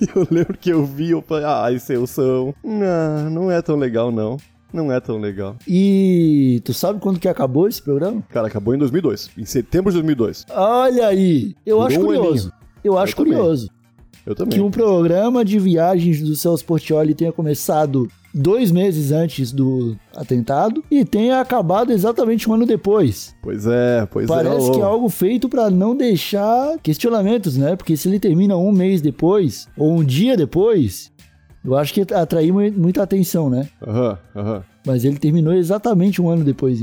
E 0.00 0.08
eu 0.18 0.26
lembro 0.30 0.58
que 0.58 0.70
eu 0.70 0.84
vi, 0.84 1.10
eu 1.10 1.22
falei, 1.22 1.44
ah, 1.44 1.72
esse 1.72 1.96
o 1.96 2.06
som. 2.06 2.52
Não, 2.64 3.30
não 3.30 3.50
é 3.50 3.62
tão 3.62 3.76
legal, 3.76 4.10
não. 4.10 4.36
Não 4.72 4.92
é 4.92 5.00
tão 5.00 5.18
legal. 5.18 5.56
E 5.66 6.60
tu 6.64 6.74
sabe 6.74 7.00
quando 7.00 7.18
que 7.18 7.28
acabou 7.28 7.68
esse 7.68 7.80
programa? 7.80 8.22
Cara, 8.28 8.48
acabou 8.48 8.74
em 8.74 8.78
2002. 8.78 9.30
Em 9.38 9.44
setembro 9.44 9.90
de 9.90 9.96
2002. 9.96 10.44
Olha 10.50 11.06
aí! 11.06 11.54
Eu 11.64 11.76
Durou 11.76 11.86
acho 11.86 12.00
um 12.00 12.04
curioso. 12.04 12.52
Eu 12.84 12.98
acho 12.98 13.16
também. 13.16 13.32
curioso 13.32 13.70
Eu 14.26 14.34
também. 14.34 14.58
que 14.58 14.64
um 14.64 14.70
programa 14.70 15.44
de 15.44 15.58
viagens 15.58 16.20
do 16.20 16.34
Celso 16.36 16.64
Portioli 16.64 17.14
tenha 17.14 17.32
começado 17.32 18.08
dois 18.34 18.70
meses 18.70 19.10
antes 19.10 19.50
do 19.52 19.96
atentado 20.14 20.84
e 20.90 21.04
tenha 21.04 21.40
acabado 21.40 21.90
exatamente 21.92 22.48
um 22.48 22.54
ano 22.54 22.66
depois. 22.66 23.34
Pois 23.42 23.66
é, 23.66 24.06
pois 24.10 24.26
é. 24.26 24.28
Parece 24.28 24.70
que 24.70 24.80
é 24.80 24.82
algo 24.84 25.08
feito 25.08 25.48
pra 25.48 25.70
não 25.70 25.96
deixar 25.96 26.76
questionamentos, 26.82 27.56
né? 27.56 27.74
Porque 27.74 27.96
se 27.96 28.08
ele 28.08 28.20
termina 28.20 28.56
um 28.56 28.70
mês 28.70 29.00
depois 29.00 29.66
ou 29.76 29.92
um 29.98 30.04
dia 30.04 30.36
depois, 30.36 31.10
eu 31.64 31.74
acho 31.76 31.92
que 31.94 32.02
atraiu 32.14 32.54
mu- 32.54 32.72
muita 32.72 33.02
atenção, 33.02 33.48
né? 33.48 33.68
Aham, 33.84 34.18
aham. 34.36 34.62
Mas 34.86 35.04
ele 35.04 35.18
terminou 35.18 35.52
exatamente 35.54 36.20
um 36.20 36.28
ano 36.28 36.44
depois. 36.44 36.78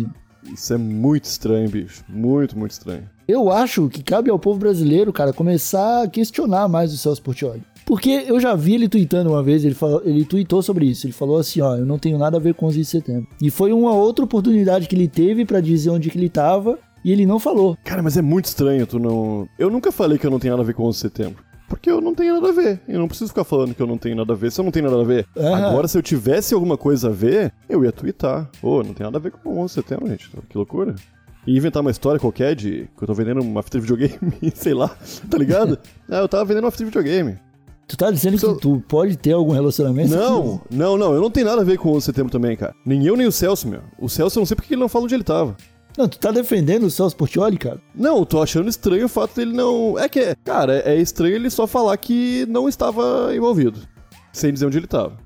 Isso 0.53 0.73
é 0.73 0.77
muito 0.77 1.25
estranho, 1.25 1.69
bicho. 1.69 2.03
Muito, 2.07 2.57
muito 2.57 2.71
estranho. 2.71 3.03
Eu 3.27 3.51
acho 3.51 3.89
que 3.89 4.03
cabe 4.03 4.29
ao 4.29 4.37
povo 4.37 4.59
brasileiro, 4.59 5.11
cara, 5.11 5.33
começar 5.33 6.03
a 6.03 6.07
questionar 6.07 6.67
mais 6.67 6.93
o 6.93 6.97
Celso 6.97 7.21
Portioli. 7.21 7.63
Porque 7.85 8.23
eu 8.27 8.39
já 8.39 8.55
vi 8.55 8.75
ele 8.75 8.89
tweetando 8.89 9.29
uma 9.29 9.43
vez, 9.43 9.63
ele, 9.63 9.75
falou, 9.75 10.01
ele 10.03 10.25
tweetou 10.25 10.61
sobre 10.61 10.87
isso. 10.87 11.05
Ele 11.05 11.13
falou 11.13 11.37
assim, 11.37 11.61
ó, 11.61 11.75
eu 11.75 11.85
não 11.85 11.99
tenho 11.99 12.17
nada 12.17 12.37
a 12.37 12.39
ver 12.39 12.55
com 12.55 12.65
11 12.65 12.77
de 12.77 12.85
setembro. 12.85 13.27
E 13.39 13.51
foi 13.51 13.71
uma 13.71 13.93
outra 13.93 14.25
oportunidade 14.25 14.87
que 14.87 14.95
ele 14.95 15.07
teve 15.07 15.45
pra 15.45 15.61
dizer 15.61 15.91
onde 15.91 16.09
que 16.09 16.17
ele 16.17 16.29
tava 16.29 16.79
e 17.03 17.11
ele 17.11 17.27
não 17.27 17.39
falou. 17.39 17.77
Cara, 17.83 18.01
mas 18.01 18.17
é 18.17 18.21
muito 18.23 18.45
estranho 18.45 18.87
tu 18.87 18.97
não. 18.97 19.47
Eu 19.59 19.69
nunca 19.69 19.91
falei 19.91 20.17
que 20.17 20.25
eu 20.25 20.31
não 20.31 20.39
tenho 20.39 20.53
nada 20.53 20.63
a 20.63 20.65
ver 20.65 20.73
com 20.73 20.83
11 20.85 20.97
de 20.97 21.01
setembro. 21.01 21.44
Porque 21.67 21.89
eu 21.89 21.99
não 21.99 22.13
tenho 22.13 22.35
nada 22.35 22.49
a 22.49 22.51
ver. 22.51 22.79
Eu 22.87 22.99
não 22.99 23.07
preciso 23.07 23.29
ficar 23.29 23.43
falando 23.43 23.73
que 23.73 23.81
eu 23.81 23.87
não 23.87 23.97
tenho 23.97 24.15
nada 24.15 24.33
a 24.33 24.35
ver 24.35 24.51
se 24.51 24.59
eu 24.59 24.63
não 24.63 24.71
tenho 24.71 24.89
nada 24.89 25.01
a 25.01 25.05
ver. 25.05 25.27
Agora, 25.35 25.87
se 25.87 25.97
eu 25.97 26.01
tivesse 26.01 26.53
alguma 26.53 26.77
coisa 26.77 27.09
a 27.09 27.11
ver, 27.11 27.51
eu 27.67 27.83
ia 27.83 27.91
twittar. 27.91 28.49
Pô, 28.61 28.83
não 28.83 28.93
tem 28.93 29.03
nada 29.03 29.17
a 29.17 29.21
ver 29.21 29.31
com 29.31 29.59
11 29.59 29.65
de 29.67 29.71
setembro, 29.81 30.07
gente. 30.07 30.29
Que 30.49 30.57
loucura. 30.57 30.95
E 31.47 31.55
inventar 31.55 31.81
uma 31.81 31.91
história 31.91 32.19
qualquer 32.19 32.55
de 32.55 32.89
que 32.97 33.03
eu 33.03 33.07
tô 33.07 33.13
vendendo 33.13 33.41
uma 33.41 33.61
fita 33.61 33.79
de 33.79 33.85
videogame, 33.85 34.33
sei 34.55 34.73
lá, 34.73 34.95
tá 35.29 35.37
ligado? 35.37 35.77
ah, 36.09 36.17
eu 36.21 36.27
tava 36.27 36.45
vendendo 36.45 36.65
uma 36.65 36.71
fita 36.71 36.83
de 36.83 36.89
videogame. 36.89 37.37
Tu 37.87 37.95
tá 37.95 38.09
dizendo 38.09 38.37
que 38.37 38.61
tu 38.61 38.83
pode 38.87 39.15
ter 39.15 39.33
algum 39.33 39.51
relacionamento? 39.51 40.09
Não, 40.09 40.59
não, 40.71 40.97
não, 40.97 41.13
eu 41.13 41.21
não 41.21 41.29
tenho 41.29 41.45
nada 41.45 41.61
a 41.61 41.63
ver 41.63 41.77
com 41.77 41.89
11 41.89 41.97
de 41.99 42.03
setembro 42.05 42.31
também, 42.31 42.57
cara. 42.57 42.73
Nem 42.83 43.05
eu, 43.05 43.15
nem 43.15 43.27
o 43.27 43.31
Celso, 43.31 43.67
meu. 43.67 43.81
O 43.99 44.09
Celso, 44.09 44.39
eu 44.39 44.41
não 44.41 44.45
sei 44.47 44.55
porque 44.55 44.73
ele 44.73 44.81
não 44.81 44.89
fala 44.89 45.05
onde 45.05 45.13
ele 45.13 45.23
tava. 45.23 45.55
Não, 45.97 46.07
tu 46.09 46.19
tá 46.19 46.31
defendendo 46.31 46.83
o 46.83 46.91
Celso 46.91 47.15
Portioli, 47.15 47.57
cara? 47.57 47.79
Não, 47.93 48.17
eu 48.19 48.25
tô 48.25 48.41
achando 48.41 48.69
estranho 48.69 49.05
o 49.05 49.09
fato 49.09 49.35
dele 49.35 49.53
não. 49.53 49.97
É 49.97 50.09
que, 50.09 50.19
é- 50.19 50.35
cara, 50.43 50.79
é 50.85 50.95
estranho 50.99 51.35
ele 51.35 51.49
só 51.49 51.65
falar 51.65 51.95
que 51.97 52.45
não 52.49 52.67
estava 52.67 53.33
envolvido. 53.35 53.79
Sem 54.33 54.51
dizer 54.51 54.65
onde 54.65 54.77
ele 54.77 54.87
tava. 54.87 55.17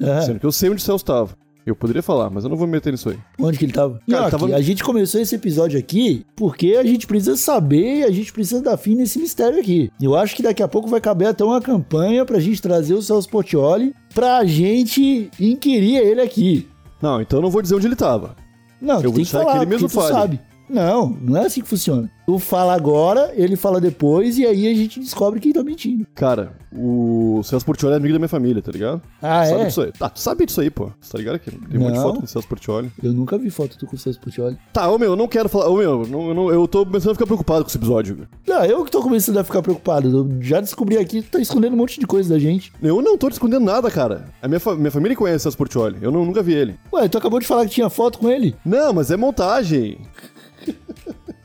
É. 0.00 0.20
Sendo 0.22 0.40
que 0.40 0.46
eu 0.46 0.52
sei 0.52 0.68
onde 0.70 0.82
o 0.82 0.84
Celso 0.84 1.02
estava. 1.04 1.30
Eu 1.66 1.74
poderia 1.74 2.02
falar, 2.02 2.28
mas 2.28 2.44
eu 2.44 2.50
não 2.50 2.58
vou 2.58 2.66
me 2.66 2.74
meter 2.74 2.90
nisso 2.92 3.08
aí. 3.08 3.16
Onde 3.38 3.56
que 3.58 3.64
ele 3.64 3.72
tava? 3.72 3.98
Cara, 4.06 4.24
Não, 4.24 4.30
tava- 4.30 4.44
aqui, 4.46 4.54
A 4.54 4.60
gente 4.60 4.84
começou 4.84 5.18
esse 5.18 5.34
episódio 5.34 5.78
aqui 5.78 6.26
porque 6.36 6.76
a 6.78 6.84
gente 6.84 7.06
precisa 7.06 7.38
saber 7.38 8.00
e 8.00 8.04
a 8.04 8.10
gente 8.10 8.30
precisa 8.34 8.60
dar 8.60 8.76
fim 8.76 8.94
nesse 8.94 9.18
mistério 9.18 9.58
aqui. 9.58 9.90
Eu 9.98 10.14
acho 10.14 10.36
que 10.36 10.42
daqui 10.42 10.62
a 10.62 10.68
pouco 10.68 10.90
vai 10.90 11.00
caber 11.00 11.28
até 11.28 11.42
uma 11.42 11.62
campanha 11.62 12.22
pra 12.26 12.38
gente 12.38 12.60
trazer 12.60 12.92
o 12.92 13.00
Celso 13.00 13.30
Portioli 13.30 13.94
pra 14.14 14.44
gente 14.44 15.30
inquirir 15.40 15.96
ele 15.96 16.20
aqui. 16.20 16.68
Não, 17.00 17.22
então 17.22 17.38
eu 17.38 17.42
não 17.42 17.50
vou 17.50 17.62
dizer 17.62 17.74
onde 17.76 17.86
ele 17.86 17.96
tava. 17.96 18.36
Não, 18.84 18.96
Eu 18.96 19.02
vou 19.04 19.14
tem 19.14 19.24
que 19.24 19.30
falar, 19.30 19.52
que 19.52 19.58
ele 19.58 19.66
mesmo 19.66 19.88
fale. 19.88 20.12
sabe. 20.12 20.40
Não, 20.74 21.16
não 21.20 21.36
é 21.40 21.46
assim 21.46 21.60
que 21.62 21.68
funciona. 21.68 22.10
Tu 22.26 22.38
fala 22.38 22.74
agora, 22.74 23.32
ele 23.36 23.54
fala 23.54 23.80
depois 23.80 24.38
e 24.38 24.46
aí 24.46 24.66
a 24.66 24.74
gente 24.74 24.98
descobre 24.98 25.38
quem 25.38 25.52
tá 25.52 25.62
mentindo. 25.62 26.06
Cara, 26.14 26.54
o 26.74 27.42
Celso 27.44 27.66
Portioli 27.66 27.92
é 27.94 27.96
amigo 27.98 28.14
da 28.14 28.18
minha 28.18 28.28
família, 28.28 28.62
tá 28.62 28.72
ligado? 28.72 29.02
Ah, 29.20 29.44
sabe 29.44 29.60
é? 29.60 29.66
disso 29.66 29.82
aí? 29.82 29.92
Ah, 30.00 30.08
tu 30.08 30.20
sabe 30.20 30.46
disso 30.46 30.60
aí, 30.62 30.70
pô. 30.70 30.90
Você 31.00 31.12
tá 31.12 31.18
ligado 31.18 31.38
que 31.38 31.50
tem 31.50 31.60
um 31.78 31.82
monte 31.82 31.92
de 31.92 31.98
Não. 31.98 32.02
foto 32.02 32.18
com 32.20 32.24
o 32.24 32.26
Celso 32.26 32.48
Portioli. 32.48 32.90
Eu 33.02 33.12
nunca 33.12 33.36
vi 33.36 33.50
foto 33.50 33.76
tu 33.78 33.86
com 33.86 33.94
o 33.94 33.98
Celso 33.98 34.18
Portioli. 34.20 34.56
Tá, 34.72 34.88
ô 34.90 34.98
meu, 34.98 35.10
eu 35.10 35.16
não 35.16 35.28
quero 35.28 35.50
falar. 35.50 35.68
Ô 35.68 35.76
meu, 35.76 36.06
não, 36.06 36.28
eu, 36.28 36.34
não- 36.34 36.50
eu 36.50 36.66
tô 36.66 36.86
começando 36.86 37.10
a 37.10 37.14
ficar 37.14 37.26
preocupado 37.26 37.62
com 37.62 37.68
esse 37.68 37.76
episódio. 37.76 38.26
Não, 38.46 38.64
eu 38.64 38.84
que 38.86 38.90
tô 38.90 39.02
começando 39.02 39.36
a 39.36 39.44
ficar 39.44 39.60
preocupado. 39.60 40.08
Eu 40.08 40.42
já 40.42 40.60
descobri 40.62 40.96
aqui 40.96 41.20
tu 41.20 41.30
tá 41.32 41.38
escondendo 41.40 41.74
um 41.74 41.76
monte 41.76 42.00
de 42.00 42.06
coisa 42.06 42.30
da 42.30 42.38
gente. 42.38 42.72
Eu 42.82 43.02
não 43.02 43.18
tô 43.18 43.28
te 43.28 43.34
escondendo 43.34 43.64
nada, 43.66 43.90
cara. 43.90 44.28
A 44.40 44.48
minha, 44.48 44.58
fa- 44.60 44.74
minha 44.74 44.90
família 44.90 45.14
conhece 45.14 45.36
o 45.36 45.40
Celso 45.42 45.58
Portioli. 45.58 45.98
Eu 46.00 46.10
não- 46.10 46.24
nunca 46.24 46.42
vi 46.42 46.54
ele. 46.54 46.74
Ué, 46.90 47.06
tu 47.06 47.18
acabou 47.18 47.38
de 47.38 47.46
falar 47.46 47.66
que 47.66 47.72
tinha 47.72 47.90
foto 47.90 48.18
com 48.18 48.30
ele? 48.30 48.56
Não, 48.64 48.94
mas 48.94 49.10
é 49.10 49.16
montagem. 49.16 49.98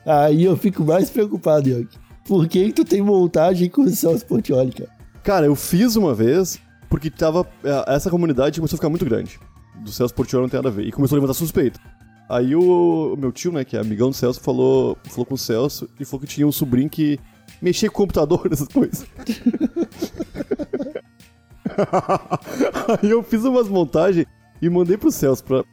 Aí 0.09 0.43
eu 0.43 0.57
fico 0.57 0.83
mais 0.83 1.11
preocupado, 1.11 1.69
Yogi. 1.69 1.87
Por 2.25 2.47
que, 2.47 2.73
tu 2.73 2.83
tem 2.83 2.99
montagem 2.99 3.69
com 3.69 3.83
o 3.83 3.89
Celso 3.89 4.25
Portioli, 4.25 4.73
cara? 5.23 5.45
Eu 5.45 5.55
fiz 5.55 5.95
uma 5.95 6.15
vez 6.15 6.59
porque 6.89 7.11
tava. 7.11 7.47
é, 7.63 7.93
Essa 7.95 8.09
comunidade 8.09 8.59
começou 8.59 8.75
a 8.75 8.79
ficar 8.79 8.89
muito 8.89 9.05
grande. 9.05 9.39
Do 9.83 9.91
Celso 9.91 10.15
Portioli 10.15 10.41
não 10.43 10.49
tem 10.49 10.57
nada 10.57 10.69
a 10.69 10.71
ver. 10.71 10.87
E 10.87 10.91
começou 10.91 11.15
a 11.15 11.19
levantar 11.19 11.35
suspeita. 11.35 11.79
Aí 12.27 12.55
o, 12.55 13.13
o 13.13 13.17
meu 13.17 13.31
tio, 13.31 13.51
né, 13.51 13.63
que 13.63 13.77
é 13.77 13.79
amigão 13.79 14.09
do 14.09 14.15
Celso, 14.15 14.41
falou, 14.41 14.97
falou 15.05 15.25
com 15.27 15.35
o 15.35 15.37
Celso 15.37 15.87
e 15.99 16.05
falou 16.05 16.21
que 16.21 16.27
tinha 16.27 16.47
um 16.47 16.51
sobrinho 16.51 16.89
que 16.89 17.19
mexia 17.61 17.89
com 17.89 17.95
o 17.95 18.07
computador, 18.07 18.49
essas 18.51 18.67
coisas. 18.67 19.05
Aí 23.01 23.11
eu 23.11 23.21
fiz 23.21 23.43
umas 23.43 23.67
montagens 23.67 24.25
e 24.59 24.69
mandei 24.69 24.97
pro 24.97 25.11
Celso 25.11 25.43
pra. 25.43 25.63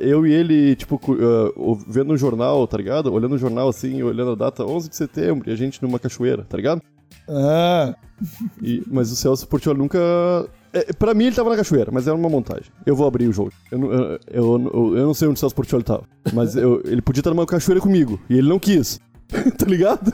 Eu 0.00 0.26
e 0.26 0.32
ele, 0.32 0.74
tipo, 0.76 0.98
cu- 0.98 1.18
ah, 1.20 1.52
o- 1.56 1.74
vendo 1.74 2.12
um 2.12 2.16
jornal, 2.16 2.66
tá 2.66 2.76
ligado? 2.76 3.12
Olhando 3.12 3.34
o 3.34 3.38
jornal 3.38 3.68
assim, 3.68 4.02
olhando 4.02 4.32
a 4.32 4.34
data 4.34 4.64
11 4.64 4.88
de 4.88 4.96
setembro 4.96 5.48
e 5.48 5.52
a 5.52 5.56
gente 5.56 5.82
numa 5.82 5.98
cachoeira, 5.98 6.44
tá 6.48 6.56
ligado? 6.56 6.80
Ah, 7.28 7.94
E- 8.62 8.82
mas 8.86 9.10
o 9.10 9.16
Celso 9.16 9.46
Portioli 9.48 9.78
nunca. 9.78 9.98
É, 10.72 10.92
pra 10.92 11.12
mim 11.12 11.24
ele 11.26 11.34
tava 11.36 11.50
na 11.50 11.56
cachoeira, 11.56 11.90
mas 11.92 12.06
era 12.06 12.16
uma 12.16 12.28
montagem. 12.28 12.70
Eu 12.86 12.94
vou 12.96 13.06
abrir 13.06 13.26
o 13.28 13.32
jogo. 13.32 13.52
Eu, 13.70 13.78
não- 13.78 13.92
eu, 13.92 14.18
eu, 14.30 14.96
eu- 14.96 15.06
não 15.06 15.12
sei 15.14 15.26
onde 15.28 15.36
o 15.36 15.40
Celso 15.40 15.54
Portioli 15.54 15.82
tava. 15.84 16.04
Mas 16.32 16.54
ele 16.56 17.02
podia 17.02 17.20
estar 17.20 17.30
numa 17.30 17.44
cachoeira 17.44 17.80
comigo. 17.80 18.18
E 18.30 18.38
ele 18.38 18.48
não 18.48 18.58
quis. 18.58 19.00
tá 19.58 19.66
ligado? 19.66 20.12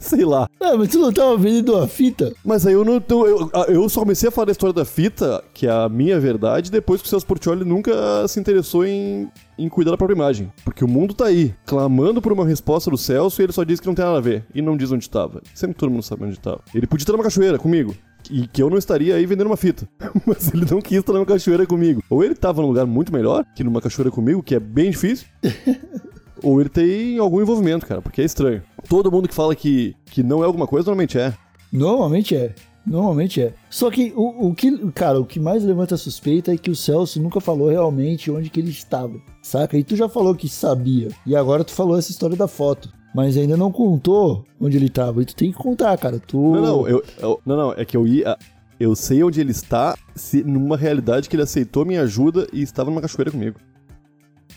Sei 0.00 0.24
lá. 0.24 0.48
ah, 0.60 0.76
mas 0.76 0.88
tu 0.88 0.98
não 0.98 1.12
tava 1.12 1.36
vendendo 1.36 1.74
uma 1.76 1.86
fita? 1.86 2.32
Mas 2.44 2.66
aí 2.66 2.72
eu 2.74 2.84
não. 2.84 3.00
tô- 3.00 3.26
Eu, 3.26 3.50
eu 3.68 3.88
só 3.88 4.00
comecei 4.00 4.28
a 4.28 4.32
falar 4.32 4.46
da 4.46 4.52
história 4.52 4.72
da 4.74 4.84
fita, 4.84 5.42
que 5.54 5.66
é 5.66 5.70
a 5.70 5.88
minha 5.88 6.18
verdade, 6.18 6.70
depois 6.70 7.00
que 7.00 7.06
o 7.06 7.10
Celso 7.10 7.26
Portioli 7.26 7.64
nunca 7.64 7.92
se 8.28 8.38
interessou 8.40 8.84
em, 8.84 9.28
em 9.58 9.68
cuidar 9.68 9.92
da 9.92 9.96
própria 9.96 10.14
imagem. 10.16 10.52
Porque 10.64 10.84
o 10.84 10.88
mundo 10.88 11.14
tá 11.14 11.26
aí, 11.26 11.54
clamando 11.66 12.20
por 12.20 12.32
uma 12.32 12.44
resposta 12.46 12.90
do 12.90 12.98
Celso 12.98 13.40
e 13.40 13.44
ele 13.44 13.52
só 13.52 13.64
diz 13.64 13.78
que 13.80 13.86
não 13.86 13.94
tem 13.94 14.04
nada 14.04 14.18
a 14.18 14.20
ver. 14.20 14.44
E 14.54 14.60
não 14.60 14.76
diz 14.76 14.90
onde 14.92 15.08
tava. 15.08 15.40
Sempre 15.54 15.76
todo 15.76 15.90
mundo 15.90 16.02
sabe 16.02 16.24
onde 16.24 16.38
tava. 16.38 16.60
Ele 16.74 16.86
podia 16.86 17.02
estar 17.02 17.12
numa 17.12 17.24
cachoeira 17.24 17.58
comigo. 17.58 17.94
E 18.30 18.46
que 18.46 18.62
eu 18.62 18.70
não 18.70 18.78
estaria 18.78 19.16
aí 19.16 19.26
vendendo 19.26 19.48
uma 19.48 19.56
fita. 19.56 19.86
Mas 20.24 20.52
ele 20.54 20.64
não 20.70 20.80
quis 20.80 20.98
estar 20.98 21.12
numa 21.12 21.26
cachoeira 21.26 21.66
comigo. 21.66 22.02
Ou 22.08 22.22
ele 22.22 22.34
tava 22.36 22.62
num 22.62 22.68
lugar 22.68 22.86
muito 22.86 23.12
melhor 23.12 23.44
que 23.54 23.64
numa 23.64 23.80
cachoeira 23.80 24.10
comigo, 24.12 24.42
que 24.42 24.54
é 24.54 24.60
bem 24.60 24.90
difícil. 24.90 25.26
Ou 26.42 26.60
ele 26.60 26.68
tem 26.68 27.18
algum 27.18 27.40
envolvimento, 27.40 27.86
cara, 27.86 28.02
porque 28.02 28.20
é 28.20 28.24
estranho. 28.24 28.62
Todo 28.88 29.10
mundo 29.12 29.28
que 29.28 29.34
fala 29.34 29.54
que, 29.54 29.94
que 30.06 30.22
não 30.22 30.42
é 30.42 30.46
alguma 30.46 30.66
coisa, 30.66 30.86
normalmente 30.86 31.18
é. 31.18 31.32
Normalmente 31.72 32.34
é. 32.36 32.54
Normalmente 32.84 33.40
é. 33.40 33.54
Só 33.70 33.90
que 33.92 34.12
o, 34.16 34.48
o 34.48 34.54
que, 34.54 34.76
cara, 34.90 35.20
o 35.20 35.24
que 35.24 35.38
mais 35.38 35.62
levanta 35.62 35.96
suspeita 35.96 36.52
é 36.52 36.56
que 36.56 36.70
o 36.70 36.74
Celso 36.74 37.22
nunca 37.22 37.40
falou 37.40 37.68
realmente 37.70 38.28
onde 38.30 38.50
que 38.50 38.58
ele 38.58 38.70
estava. 38.70 39.14
Saca? 39.40 39.78
E 39.78 39.84
tu 39.84 39.94
já 39.94 40.08
falou 40.08 40.34
que 40.34 40.48
sabia. 40.48 41.08
E 41.24 41.36
agora 41.36 41.62
tu 41.62 41.72
falou 41.72 41.96
essa 41.96 42.10
história 42.10 42.36
da 42.36 42.48
foto. 42.48 42.92
Mas 43.14 43.36
ainda 43.36 43.56
não 43.56 43.70
contou 43.70 44.44
onde 44.60 44.76
ele 44.76 44.86
estava. 44.86 45.22
E 45.22 45.24
tu 45.24 45.36
tem 45.36 45.52
que 45.52 45.58
contar, 45.58 45.96
cara. 45.96 46.18
Tu. 46.18 46.36
Não, 46.36 46.60
não, 46.60 46.88
eu, 46.88 47.04
eu- 47.20 47.40
não, 47.46 47.56
não, 47.56 47.72
é 47.72 47.84
que 47.84 47.96
eu 47.96 48.04
ia. 48.06 48.36
Eu 48.80 48.96
sei 48.96 49.22
onde 49.22 49.40
ele 49.40 49.52
está, 49.52 49.96
se, 50.14 50.42
numa 50.42 50.76
realidade 50.76 51.28
que 51.28 51.36
ele 51.36 51.42
aceitou 51.44 51.84
minha 51.84 52.02
ajuda 52.02 52.48
e 52.52 52.62
estava 52.62 52.90
numa 52.90 53.00
cachoeira 53.00 53.30
comigo. 53.30 53.60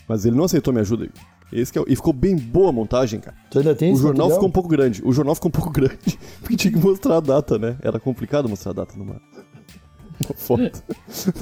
Mas 0.08 0.24
ele 0.24 0.34
não 0.36 0.44
aceitou 0.44 0.72
minha 0.72 0.82
ajuda. 0.82 1.08
Esse 1.52 1.72
que 1.72 1.78
é, 1.78 1.82
o- 1.82 1.84
e 1.88 1.94
ficou 1.94 2.12
bem 2.12 2.36
boa 2.36 2.70
a 2.70 2.72
montagem, 2.72 3.20
cara. 3.20 3.36
Tu 3.50 3.58
ainda 3.58 3.74
tem 3.74 3.92
O 3.92 3.96
jornal 3.96 4.12
material? 4.28 4.30
ficou 4.36 4.48
um 4.48 4.52
pouco 4.52 4.68
grande. 4.68 5.02
O 5.04 5.12
jornal 5.12 5.34
ficou 5.34 5.48
um 5.48 5.52
pouco 5.52 5.70
grande. 5.72 6.18
Porque 6.40 6.56
tinha 6.56 6.72
que 6.72 6.78
mostrar 6.78 7.16
a 7.16 7.20
data, 7.20 7.58
né? 7.58 7.76
Era 7.82 8.00
complicado 8.00 8.48
mostrar 8.48 8.72
a 8.72 8.74
data 8.74 8.94
numa. 8.96 9.12
uma 9.12 9.20
foto 10.36 10.82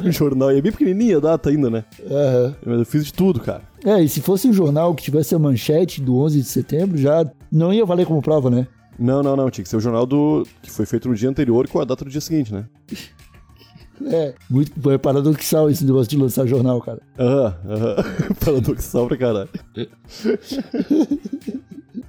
no 0.02 0.12
jornal. 0.12 0.52
E 0.52 0.58
é 0.58 0.60
bem 0.60 0.72
pequenininha 0.72 1.16
a 1.16 1.20
data 1.20 1.48
ainda, 1.48 1.70
né? 1.70 1.84
Aham. 2.10 2.56
Mas 2.66 2.78
eu 2.80 2.84
fiz 2.86 3.04
de 3.06 3.12
tudo, 3.14 3.40
cara. 3.40 3.62
É, 3.84 4.02
e 4.02 4.08
se 4.08 4.20
fosse 4.20 4.46
um 4.48 4.52
jornal 4.52 4.94
que 4.94 5.02
tivesse 5.02 5.34
a 5.34 5.38
manchete 5.38 6.00
do 6.02 6.16
11 6.18 6.40
de 6.42 6.48
setembro, 6.48 6.98
já 6.98 7.24
não 7.50 7.72
ia 7.72 7.84
valer 7.86 8.04
como 8.06 8.20
prova, 8.20 8.50
né? 8.50 8.66
Não, 8.98 9.22
não, 9.22 9.34
não. 9.36 9.50
Tinha 9.50 9.62
que 9.62 9.68
ser 9.70 9.76
o 9.76 9.80
jornal 9.80 10.04
do 10.06 10.46
que 10.62 10.70
foi 10.70 10.86
feito 10.86 11.08
no 11.08 11.14
dia 11.14 11.28
anterior 11.30 11.66
com 11.68 11.80
a 11.80 11.84
data 11.84 12.04
do 12.04 12.10
dia 12.10 12.20
seguinte, 12.20 12.52
né? 12.52 12.66
É, 14.06 14.34
muito 14.50 14.90
é 14.90 14.98
paradoxal 14.98 15.70
esse 15.70 15.84
negócio 15.84 16.08
de 16.10 16.16
lançar 16.16 16.46
jornal, 16.46 16.80
cara. 16.80 17.00
Aham, 17.18 17.56
aham. 17.68 17.96
Paradoxal 18.44 19.06
pra 19.08 19.16
caralho. 19.16 19.48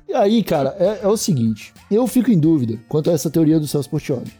E 0.07 0.13
aí, 0.13 0.43
cara, 0.43 0.75
é, 0.79 0.99
é 1.03 1.07
o 1.07 1.17
seguinte, 1.17 1.73
eu 1.91 2.07
fico 2.07 2.31
em 2.31 2.39
dúvida 2.39 2.79
quanto 2.87 3.09
a 3.09 3.13
essa 3.13 3.29
teoria 3.29 3.59
do 3.59 3.67
Celso 3.67 3.89
Portioli, 3.89 4.31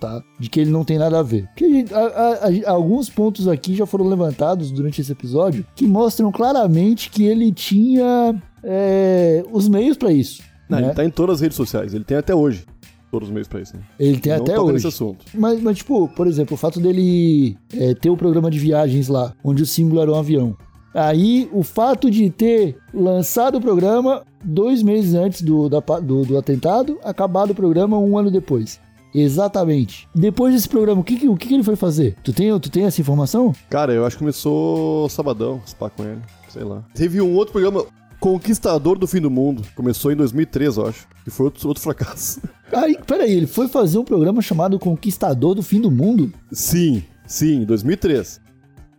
tá? 0.00 0.22
De 0.38 0.50
que 0.50 0.60
ele 0.60 0.70
não 0.70 0.84
tem 0.84 0.98
nada 0.98 1.18
a 1.20 1.22
ver. 1.22 1.48
Porque 1.54 1.86
a 1.90 1.98
a- 1.98 2.48
a- 2.48 2.70
alguns 2.72 3.08
pontos 3.08 3.48
aqui 3.48 3.74
já 3.74 3.86
foram 3.86 4.06
levantados 4.08 4.70
durante 4.70 5.00
esse 5.00 5.10
episódio 5.12 5.64
que 5.74 5.86
mostram 5.86 6.30
claramente 6.30 7.08
que 7.08 7.24
ele 7.24 7.50
tinha 7.52 8.34
é, 8.62 9.42
os 9.50 9.68
meios 9.68 9.96
pra 9.96 10.12
isso. 10.12 10.42
Não, 10.68 10.78
né? 10.80 10.86
Ele 10.88 10.94
tá 10.94 11.04
em 11.04 11.10
todas 11.10 11.36
as 11.36 11.40
redes 11.40 11.56
sociais. 11.56 11.94
Ele 11.94 12.04
tem 12.04 12.16
até 12.16 12.34
hoje 12.34 12.64
todos 13.12 13.28
os 13.28 13.32
meios 13.32 13.46
pra 13.46 13.60
isso, 13.60 13.76
né? 13.76 13.82
Ele 14.00 14.18
tem 14.18 14.32
não 14.32 14.40
até 14.40 14.58
hoje. 14.58 14.72
nesse 14.72 14.86
assunto. 14.86 15.26
Mas, 15.34 15.60
mas, 15.60 15.76
tipo, 15.76 16.08
por 16.08 16.26
exemplo, 16.26 16.54
o 16.54 16.56
fato 16.56 16.80
dele 16.80 17.58
é, 17.74 17.94
ter 17.94 18.08
o 18.08 18.16
programa 18.16 18.50
de 18.50 18.58
viagens 18.58 19.06
lá, 19.06 19.34
onde 19.44 19.62
o 19.62 19.66
símbolo 19.66 20.00
era 20.00 20.10
um 20.10 20.14
avião. 20.14 20.56
Aí, 20.94 21.48
o 21.52 21.62
fato 21.62 22.10
de 22.10 22.30
ter 22.30 22.76
lançado 22.92 23.58
o 23.58 23.60
programa 23.60 24.24
dois 24.42 24.82
meses 24.82 25.14
antes 25.14 25.42
do, 25.42 25.68
da 25.68 25.80
do, 25.80 26.24
do 26.24 26.38
atentado, 26.38 26.98
acabado 27.04 27.50
o 27.50 27.54
programa 27.54 27.98
um 27.98 28.16
ano 28.16 28.30
depois. 28.30 28.80
Exatamente. 29.14 30.08
Depois 30.14 30.54
desse 30.54 30.68
programa, 30.68 31.02
o 31.02 31.04
que, 31.04 31.28
o 31.28 31.36
que, 31.36 31.52
ele 31.52 31.62
foi 31.62 31.76
fazer? 31.76 32.16
Tu 32.24 32.32
tem, 32.32 32.58
tu 32.58 32.70
tem 32.70 32.84
essa 32.84 33.00
informação? 33.00 33.52
Cara, 33.68 33.92
eu 33.92 34.06
acho 34.06 34.16
que 34.16 34.20
começou 34.20 35.06
sabadão, 35.10 35.60
spa 35.66 35.90
com 35.90 36.02
ele. 36.02 36.20
Sei 36.48 36.64
lá. 36.64 36.82
Teve 36.94 37.20
um 37.20 37.34
outro 37.34 37.52
programa, 37.52 37.84
Conquistador 38.22 38.96
do 38.96 39.06
Fim 39.08 39.20
do 39.20 39.28
Mundo. 39.28 39.64
Começou 39.74 40.12
em 40.12 40.16
2003, 40.16 40.76
eu 40.76 40.86
acho. 40.86 41.08
E 41.26 41.30
foi 41.30 41.46
outro, 41.46 41.66
outro 41.66 41.82
fracasso. 41.82 42.40
Aí, 42.72 42.96
peraí, 43.04 43.32
ele 43.32 43.48
foi 43.48 43.66
fazer 43.66 43.98
um 43.98 44.04
programa 44.04 44.40
chamado 44.40 44.78
Conquistador 44.78 45.56
do 45.56 45.62
Fim 45.62 45.80
do 45.80 45.90
Mundo? 45.90 46.32
Sim, 46.52 47.02
sim, 47.26 47.64
2003. 47.64 48.40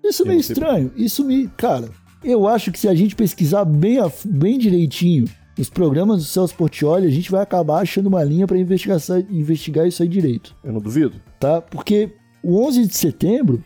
Isso 0.04 0.24
é 0.24 0.28
meio 0.28 0.40
estranho. 0.42 0.92
Isso 0.98 1.24
me. 1.24 1.48
Cara, 1.56 1.90
eu 2.22 2.46
acho 2.50 2.70
que 2.70 2.78
se 2.78 2.90
a 2.90 2.94
gente 2.94 3.16
pesquisar 3.16 3.64
bem, 3.64 3.98
a- 3.98 4.12
bem 4.26 4.60
direitinho 4.60 5.24
os 5.58 5.70
programas 5.70 6.18
do 6.18 6.24
Celso 6.26 6.54
Portioli, 6.56 7.08
a 7.08 7.12
gente 7.12 7.32
vai 7.32 7.42
acabar 7.42 7.82
achando 7.82 8.08
uma 8.08 8.24
linha 8.26 8.46
pra 8.46 8.58
investigar, 8.58 9.00
investigar 9.30 9.88
isso 9.88 10.04
aí 10.04 10.10
direito, 10.10 10.54
Eu 10.64 10.74
não 10.74 10.82
duvido. 10.82 11.14
tá? 11.40 11.62
Porque 11.62 12.12
o 12.44 12.60
11 12.62 12.86
de 12.88 12.96
setembro, 12.96 13.64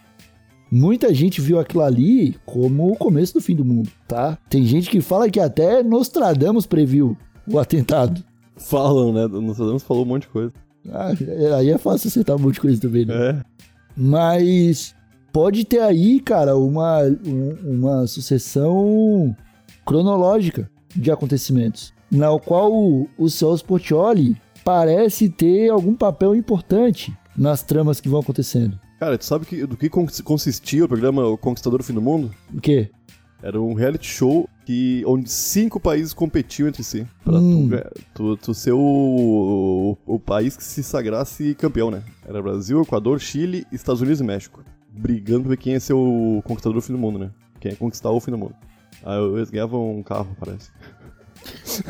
muita 0.71 1.13
gente 1.13 1.39
viu 1.41 1.59
aquilo 1.59 1.83
ali 1.83 2.35
como 2.45 2.91
o 2.91 2.95
começo 2.95 3.33
do 3.33 3.41
fim 3.41 3.55
do 3.55 3.65
mundo, 3.65 3.89
tá? 4.07 4.37
Tem 4.49 4.65
gente 4.65 4.89
que 4.89 5.01
fala 5.01 5.29
que 5.29 5.39
até 5.39 5.81
Nostradamus 5.83 6.65
previu 6.65 7.17
o 7.47 7.57
atentado. 7.59 8.23
Falam, 8.57 9.13
né? 9.13 9.27
Nostradamus 9.27 9.83
falou 9.83 10.03
um 10.03 10.07
monte 10.07 10.23
de 10.23 10.29
coisa. 10.29 10.51
Ah, 10.89 11.11
aí 11.57 11.69
é 11.69 11.77
fácil 11.77 12.07
aceitar 12.07 12.35
um 12.35 12.39
monte 12.39 12.55
de 12.55 12.61
coisa 12.61 12.79
também, 12.81 13.05
né? 13.05 13.13
É. 13.29 13.41
Mas 13.95 14.95
pode 15.33 15.65
ter 15.65 15.79
aí, 15.81 16.19
cara, 16.19 16.55
uma, 16.57 17.01
um- 17.03 17.57
uma 17.75 18.07
sucessão 18.07 19.35
cronológica 19.85 20.69
de 20.95 21.11
acontecimentos, 21.11 21.93
na 22.11 22.27
qual 22.39 22.71
o, 22.73 23.07
o 23.17 23.29
Celso 23.29 23.63
Portioli 23.65 24.35
parece 24.63 25.29
ter 25.29 25.69
algum 25.69 25.93
papel 25.93 26.35
importante 26.35 27.15
nas 27.37 27.61
tramas 27.63 27.99
que 28.01 28.09
vão 28.09 28.19
acontecendo. 28.19 28.79
Cara, 28.99 29.17
tu 29.17 29.25
sabe 29.25 29.45
que, 29.45 29.65
do 29.65 29.77
que 29.77 29.89
cons- 29.89 30.21
consistia 30.21 30.85
o 30.85 30.87
programa 30.87 31.25
O 31.25 31.37
Conquistador 31.37 31.79
do 31.79 31.83
Fim 31.85 31.93
do 31.93 32.01
Mundo? 32.01 32.31
O 32.53 32.59
quê? 32.59 32.89
Era 33.43 33.61
um 33.61 33.73
reality 33.75 34.07
show 34.07 34.49
que, 34.65 35.03
onde 35.05 35.29
cinco 35.29 35.79
países 35.79 36.11
competiam 36.13 36.67
entre 36.67 36.83
si. 36.83 37.05
Pra 37.23 37.35
Hum. 37.37 37.69
tu, 38.15 38.35
tu, 38.35 38.37
tu 38.37 38.53
ser 38.55 38.71
o, 38.71 38.79
o, 40.07 40.15
o 40.15 40.19
país 40.19 40.57
que 40.57 40.63
se 40.63 40.81
sagrasse 40.83 41.53
campeão, 41.55 41.91
né? 41.91 42.01
Era 42.27 42.41
Brasil, 42.41 42.81
Equador, 42.81 43.19
Chile, 43.19 43.65
Estados 43.71 44.01
Unidos 44.01 44.19
e 44.19 44.23
México. 44.23 44.63
Brigando 44.89 45.41
pra 45.41 45.49
ver 45.51 45.57
quem 45.57 45.73
ia 45.73 45.79
ser 45.79 45.93
o 45.93 46.41
conquistador 46.45 46.73
do 46.75 46.81
fim 46.81 46.93
do 46.93 46.97
mundo, 46.99 47.19
né? 47.19 47.29
Quem 47.59 47.71
ia 47.71 47.77
conquistar 47.77 48.09
o 48.09 48.19
fim 48.19 48.31
do 48.31 48.37
mundo. 48.39 48.55
Aí 49.05 49.19
eles 49.35 49.51
ganhavam 49.51 49.95
um 49.97 50.01
carro, 50.01 50.35
parece. 50.39 50.71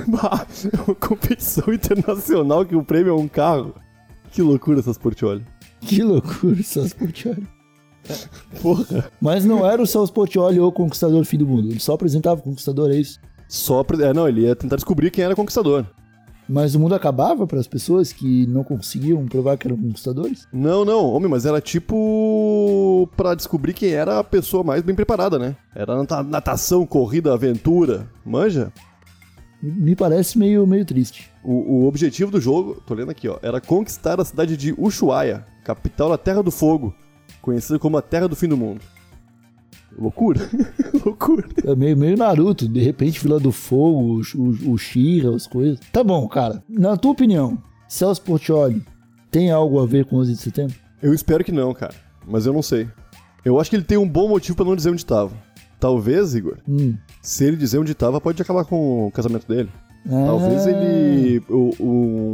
Bah, 0.08 0.45
é 0.73 0.82
uma 0.86 0.95
competição 0.95 1.73
internacional 1.73 2.65
que 2.65 2.75
o 2.75 2.84
prêmio 2.84 3.12
é 3.12 3.15
um 3.15 3.27
carro. 3.29 3.73
Que 4.32 4.41
loucura 4.41 4.79
essas 4.82 4.97
portioli. 4.97 5.43
Que 5.88 6.04
loucura, 6.04 6.62
Celso 6.63 6.95
Portioli. 6.95 7.47
Porra. 8.62 9.10
Mas 9.19 9.45
não 9.45 9.65
era 9.65 9.82
o 9.82 9.88
Celso 9.88 10.13
Portioli 10.13 10.60
o 10.60 10.71
conquistador 10.71 11.19
do 11.19 11.26
fim 11.26 11.38
do 11.38 11.47
mundo. 11.47 11.69
Ele 11.69 11.80
só 11.80 11.93
apresentava 11.93 12.39
o 12.39 12.43
conquistador, 12.43 12.91
é 12.91 12.95
isso. 12.95 13.19
Só 13.47 13.84
pra... 13.84 14.06
É, 14.08 14.13
não, 14.13 14.28
ele 14.28 14.41
ia 14.41 14.56
tentar 14.56 14.76
descobrir 14.76 15.10
quem 15.12 15.23
era 15.23 15.36
conquistador. 15.36 15.86
Mas 16.50 16.76
o 16.76 16.80
mundo 16.80 16.95
acabava 16.95 17.45
para 17.45 17.60
as 17.60 17.67
pessoas 17.67 18.13
que 18.13 18.47
não 18.47 18.63
conseguiam 18.63 19.26
provar 19.26 19.58
que 19.58 19.67
eram 19.67 19.76
conquistadores? 19.76 20.47
Não, 20.54 20.86
não, 20.86 21.06
homem, 21.12 21.30
mas 21.30 21.45
era 21.45 21.60
tipo 21.60 23.10
pra 23.17 23.36
descobrir 23.36 23.73
quem 23.73 23.89
era 23.91 24.19
a 24.19 24.23
pessoa 24.23 24.63
mais 24.63 24.82
bem 24.82 24.95
preparada, 24.95 25.38
né? 25.38 25.58
Era 25.76 25.97
nata- 25.97 26.23
natação, 26.23 26.86
corrida, 26.86 27.34
aventura, 27.34 28.08
manja? 28.26 28.71
Me 29.62 29.96
parece 29.96 30.38
meio, 30.38 30.67
meio 30.67 30.86
triste. 30.86 31.32
O, 31.43 31.52
o 31.52 31.88
objetivo 31.88 32.32
do 32.32 32.39
jogo, 32.39 32.82
tô 32.86 32.93
lendo 32.93 33.10
aqui, 33.10 33.28
ó, 33.28 33.39
era 33.41 33.60
conquistar 33.60 34.20
a 34.22 34.26
cidade 34.26 34.56
de 34.56 34.74
Ushuaia, 34.78 35.46
capital 35.63 36.10
da 36.10 36.17
Terra 36.17 36.43
do 36.43 36.52
Fogo, 36.52 36.93
conhecida 37.41 37.80
como 37.80 37.98
a 37.98 38.02
Terra 38.02 38.28
do 38.28 38.36
Fim 38.36 38.48
do 38.48 38.58
Mundo. 38.58 38.82
Loucura, 39.98 40.48
loucura. 41.04 41.48
É 41.65 41.76
meio, 41.76 41.98
meio 41.98 42.15
Naruto, 42.15 42.67
de 42.67 42.80
repente 42.82 43.20
Vila 43.20 43.39
do 43.39 43.52
Fogo, 43.52 44.22
o, 44.36 44.72
o, 44.72 44.78
Shira, 44.78 45.36
as 45.36 45.48
coisas. 45.48 45.80
Tá 45.91 46.04
bom, 46.04 46.28
cara. 46.28 46.63
Na 46.70 46.96
tua 46.96 47.12
opinião, 47.12 47.58
Celso 47.88 48.22
Portioli 48.22 48.86
tem 49.32 49.50
algo 49.50 49.80
a 49.80 49.88
ver 49.88 50.06
com 50.06 50.17
11 50.17 50.34
de 50.34 50.39
setembro? 50.39 50.76
Eu 51.02 51.13
espero 51.13 51.43
que 51.43 51.52
não, 51.52 51.74
cara, 51.74 51.96
mas 52.28 52.46
eu 52.46 52.54
não 52.54 52.62
sei. 52.62 52.88
Eu 53.43 53.60
acho 53.60 53.70
que 53.72 53.76
ele 53.76 53.84
tem 53.84 53.98
um 53.98 54.08
bom 54.08 54.28
motivo 54.28 54.56
pra 54.56 54.65
não 54.65 54.76
dizer 54.76 54.91
onde 54.91 55.06
tava. 55.06 55.32
Talvez, 55.79 56.33
Igor, 56.35 56.57
Hum. 56.67 56.95
se 57.21 57.43
ele 57.45 57.55
dizer 57.57 57.77
onde 57.79 57.93
tava, 57.93 58.19
pode 58.19 58.41
acabar 58.41 58.65
com 58.65 59.07
o 59.07 59.11
casamento 59.11 59.47
dele. 59.47 59.69
Talvez 60.09 60.65
Ah, 60.65 60.71
ele. 60.71 61.41
o- 61.49 61.73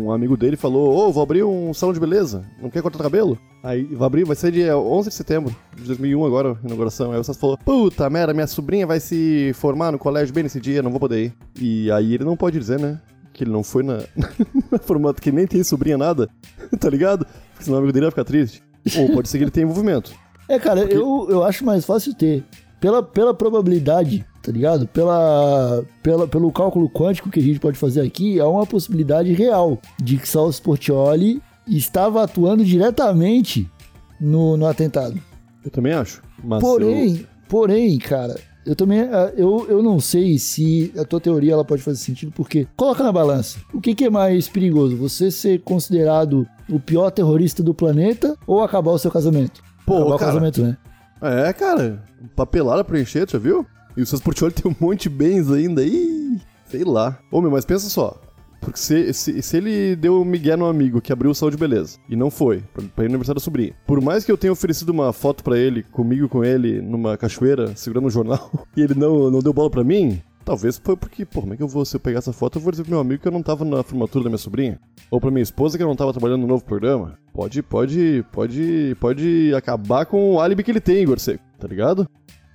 um 0.06 0.12
amigo 0.12 0.38
dele 0.38 0.56
falou: 0.56 0.96
Ô, 0.96 1.12
vou 1.12 1.24
abrir 1.24 1.44
um 1.44 1.74
salão 1.74 1.92
de 1.92 2.00
beleza. 2.00 2.46
Não 2.62 2.70
quer 2.70 2.84
cortar 2.84 3.02
cabelo? 3.04 3.36
Aí 3.64 3.84
vai 3.84 4.06
abrir, 4.06 4.24
vai 4.26 4.36
ser 4.36 4.52
dia 4.52 4.78
11 4.78 5.10
de 5.10 5.16
setembro 5.16 5.56
de 5.76 5.84
2001 5.84 6.24
agora, 6.24 6.52
a 6.64 6.66
inauguração. 6.68 7.12
Aí 7.12 7.20
o 7.20 7.24
Celso 7.24 7.40
falou: 7.40 7.58
Puta 7.58 8.08
merda, 8.12 8.32
minha 8.34 8.46
sobrinha 8.46 8.86
vai 8.86 9.00
se 9.00 9.52
formar 9.56 9.92
no 9.92 9.98
colégio 9.98 10.34
bem 10.34 10.44
nesse 10.44 10.60
dia, 10.62 10.84
não 10.84 10.92
vou 10.92 11.00
poder 11.00 11.26
ir. 11.26 11.34
E 11.60 11.92
aí 11.92 12.14
ele 12.14 12.24
não 12.24 12.38
pode 12.38 12.60
dizer, 12.60 12.80
né? 12.80 13.02
Que 13.34 13.44
ele 13.44 13.52
não 13.52 13.64
foi 13.64 13.82
na, 13.82 14.02
na 14.72 14.78
formato 14.78 15.20
que 15.20 15.32
nem 15.32 15.48
tem 15.48 15.64
sobrinha 15.64 15.98
nada, 15.98 16.30
tá 16.80 16.90
ligado? 16.92 17.26
Porque 17.54 17.64
senão 17.64 17.78
o 17.78 17.80
amigo 17.80 17.92
dele 17.92 18.06
vai 18.06 18.12
ficar 18.12 18.24
triste. 18.26 18.62
Ou 19.00 19.10
pode 19.14 19.28
ser 19.30 19.40
que 19.40 19.46
ele 19.46 19.52
tenha 19.52 19.64
envolvimento. 19.64 20.12
É, 20.48 20.60
cara, 20.60 20.82
eu, 20.82 21.26
eu 21.30 21.44
acho 21.44 21.66
mais 21.66 21.86
fácil 21.86 22.14
ter. 22.14 22.44
Pela, 22.84 23.02
pela 23.02 23.34
probabilidade, 23.34 24.26
tá 24.42 24.52
ligado? 24.52 24.86
Pela, 24.88 25.86
pela, 26.04 26.28
pelo 26.28 26.52
cálculo 26.52 26.90
quântico 26.90 27.30
que 27.30 27.40
a 27.40 27.42
gente 27.42 27.58
pode 27.58 27.78
fazer 27.78 28.02
aqui, 28.02 28.42
há 28.42 28.46
uma 28.46 28.66
possibilidade 28.66 29.32
real 29.32 29.80
de 30.02 30.18
que 30.18 30.28
Celso 30.28 30.62
Portioli 30.62 31.42
estava 31.66 32.22
atuando 32.22 32.62
diretamente 32.66 33.72
no, 34.20 34.58
no 34.58 34.68
atentado. 34.68 35.18
Eu 35.64 35.72
também 35.72 35.94
acho. 35.94 36.22
Mas 36.44 36.60
Porém, 36.60 37.20
eu- 37.20 37.26
porém, 37.48 37.98
cara, 37.98 38.38
eu 38.66 38.76
também 38.76 39.00
ah, 39.00 39.32
eu, 39.38 39.66
eu 39.70 39.82
não 39.82 39.98
sei 40.02 40.38
se 40.38 40.92
a 40.98 41.06
tua 41.06 41.22
teoria 41.22 41.54
ela 41.54 41.64
pode 41.64 41.82
fazer 41.82 42.00
sentido, 42.00 42.34
porque 42.36 42.68
coloca 42.76 43.02
na 43.02 43.14
balança. 43.14 43.60
O 43.74 43.80
que, 43.80 43.96
que 43.96 44.04
é 44.04 44.10
mais 44.10 44.50
perigoso? 44.50 44.98
Você 44.98 45.32
ser 45.32 45.62
considerado 45.62 46.46
o 46.70 46.82
pior 46.82 47.10
terrorista 47.12 47.64
do 47.64 47.74
planeta 47.74 48.36
ou 48.46 48.62
acabar 48.62 48.92
o 48.92 49.00
seu 49.00 49.10
casamento? 49.10 49.64
Pô, 49.86 50.00
acabar 50.00 50.16
o 50.16 50.18
cara. 50.20 50.32
casamento, 50.34 50.62
né? 50.62 50.78
É, 51.22 51.54
cara. 51.54 52.04
Papelada 52.36 52.84
pra 52.84 53.00
encher, 53.00 53.30
já 53.30 53.38
viu? 53.38 53.66
E 53.96 54.02
o 54.02 54.06
seus 54.06 54.22
portioli 54.22 54.54
tem 54.56 54.72
um 54.72 54.76
monte 54.80 55.04
de 55.04 55.10
bens 55.10 55.52
ainda. 55.52 55.84
Ih, 55.84 56.40
sei 56.66 56.84
lá. 56.84 57.20
Ô, 57.32 57.42
meu, 57.42 57.52
mas 57.52 57.66
pensa 57.66 57.90
só. 57.90 58.20
Porque 58.64 58.80
se, 58.80 59.14
se, 59.14 59.42
se 59.42 59.58
ele 59.58 59.96
deu 59.96 60.22
um 60.22 60.26
migué 60.26 60.56
no 60.56 60.66
amigo 60.66 61.02
que 61.02 61.12
abriu 61.12 61.32
o 61.32 61.36
salão 61.36 61.52
de 61.52 61.58
beleza 61.58 61.98
e 62.08 62.16
não 62.16 62.32
foi, 62.32 62.64
pra, 62.74 62.84
pra 62.96 63.06
aniversário 63.06 63.40
da 63.40 63.44
sobrinha. 63.44 63.76
Por 63.86 64.02
mais 64.02 64.24
que 64.24 64.32
eu 64.32 64.38
tenha 64.38 64.54
oferecido 64.54 64.90
uma 64.90 65.12
foto 65.12 65.44
pra 65.44 65.58
ele, 65.58 65.84
comigo 65.84 66.30
com 66.30 66.46
ele, 66.46 66.82
numa 66.82 67.18
cachoeira, 67.18 67.76
segurando 67.76 68.08
um 68.08 68.10
jornal, 68.10 68.50
e 68.76 68.82
ele 68.82 68.94
não, 68.94 69.30
não 69.30 69.40
deu 69.40 69.52
bola 69.52 69.70
pra 69.70 69.84
mim, 69.84 70.22
talvez 70.46 70.80
foi 70.82 70.96
porque, 70.96 71.26
pô, 71.26 71.42
como 71.42 71.54
é 71.54 71.58
que 71.58 71.64
eu 71.64 71.68
vou, 71.68 71.84
se 71.84 71.98
eu 71.98 72.00
pegar 72.00 72.20
essa 72.20 72.32
foto, 72.32 72.58
eu 72.58 72.62
vou 72.62 72.72
dizer 72.72 72.84
pro 72.84 72.92
meu 72.92 73.02
amigo 73.02 73.22
que 73.22 73.28
eu 73.28 73.34
não 73.34 73.44
tava 73.44 73.66
na 73.66 73.84
formatura 73.84 74.24
da 74.24 74.30
minha 74.30 74.38
sobrinha? 74.38 74.80
Ou 75.12 75.20
pra 75.20 75.30
minha 75.30 75.44
esposa 75.44 75.78
que 75.78 75.84
eu 75.84 75.88
não 75.88 75.96
tava 75.96 76.14
trabalhando 76.14 76.42
no 76.42 76.48
novo 76.48 76.64
programa? 76.64 77.20
Pode, 77.34 77.62
pode, 77.62 78.24
pode, 78.32 78.96
pode 78.98 79.54
acabar 79.56 80.06
com 80.06 80.36
o 80.36 80.40
álibi 80.40 80.64
que 80.64 80.72
ele 80.72 80.80
tem, 80.80 81.04
Igor 81.04 81.18
tá 81.60 81.68
ligado? 81.68 82.08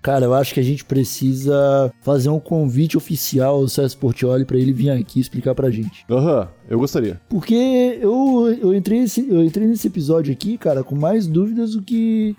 Cara, 0.08 0.24
eu 0.24 0.32
acho 0.32 0.54
que 0.54 0.60
a 0.60 0.62
gente 0.62 0.86
precisa 0.86 1.92
fazer 2.00 2.30
um 2.30 2.40
convite 2.40 2.96
oficial 2.96 3.56
ao 3.56 3.68
César 3.68 3.94
Portioli 3.98 4.46
pra 4.46 4.56
ele 4.56 4.72
vir 4.72 4.88
aqui 4.88 5.20
explicar 5.20 5.54
pra 5.54 5.70
gente. 5.70 6.06
Aham, 6.10 6.48
eu 6.66 6.78
gostaria. 6.78 7.20
Porque 7.28 7.98
eu, 8.00 8.56
eu, 8.58 8.74
entrei 8.74 9.00
esse, 9.00 9.28
eu 9.28 9.44
entrei 9.44 9.66
nesse 9.66 9.86
episódio 9.86 10.32
aqui, 10.32 10.56
cara, 10.56 10.82
com 10.82 10.96
mais 10.96 11.26
dúvidas 11.26 11.72
do 11.72 11.82
que. 11.82 12.34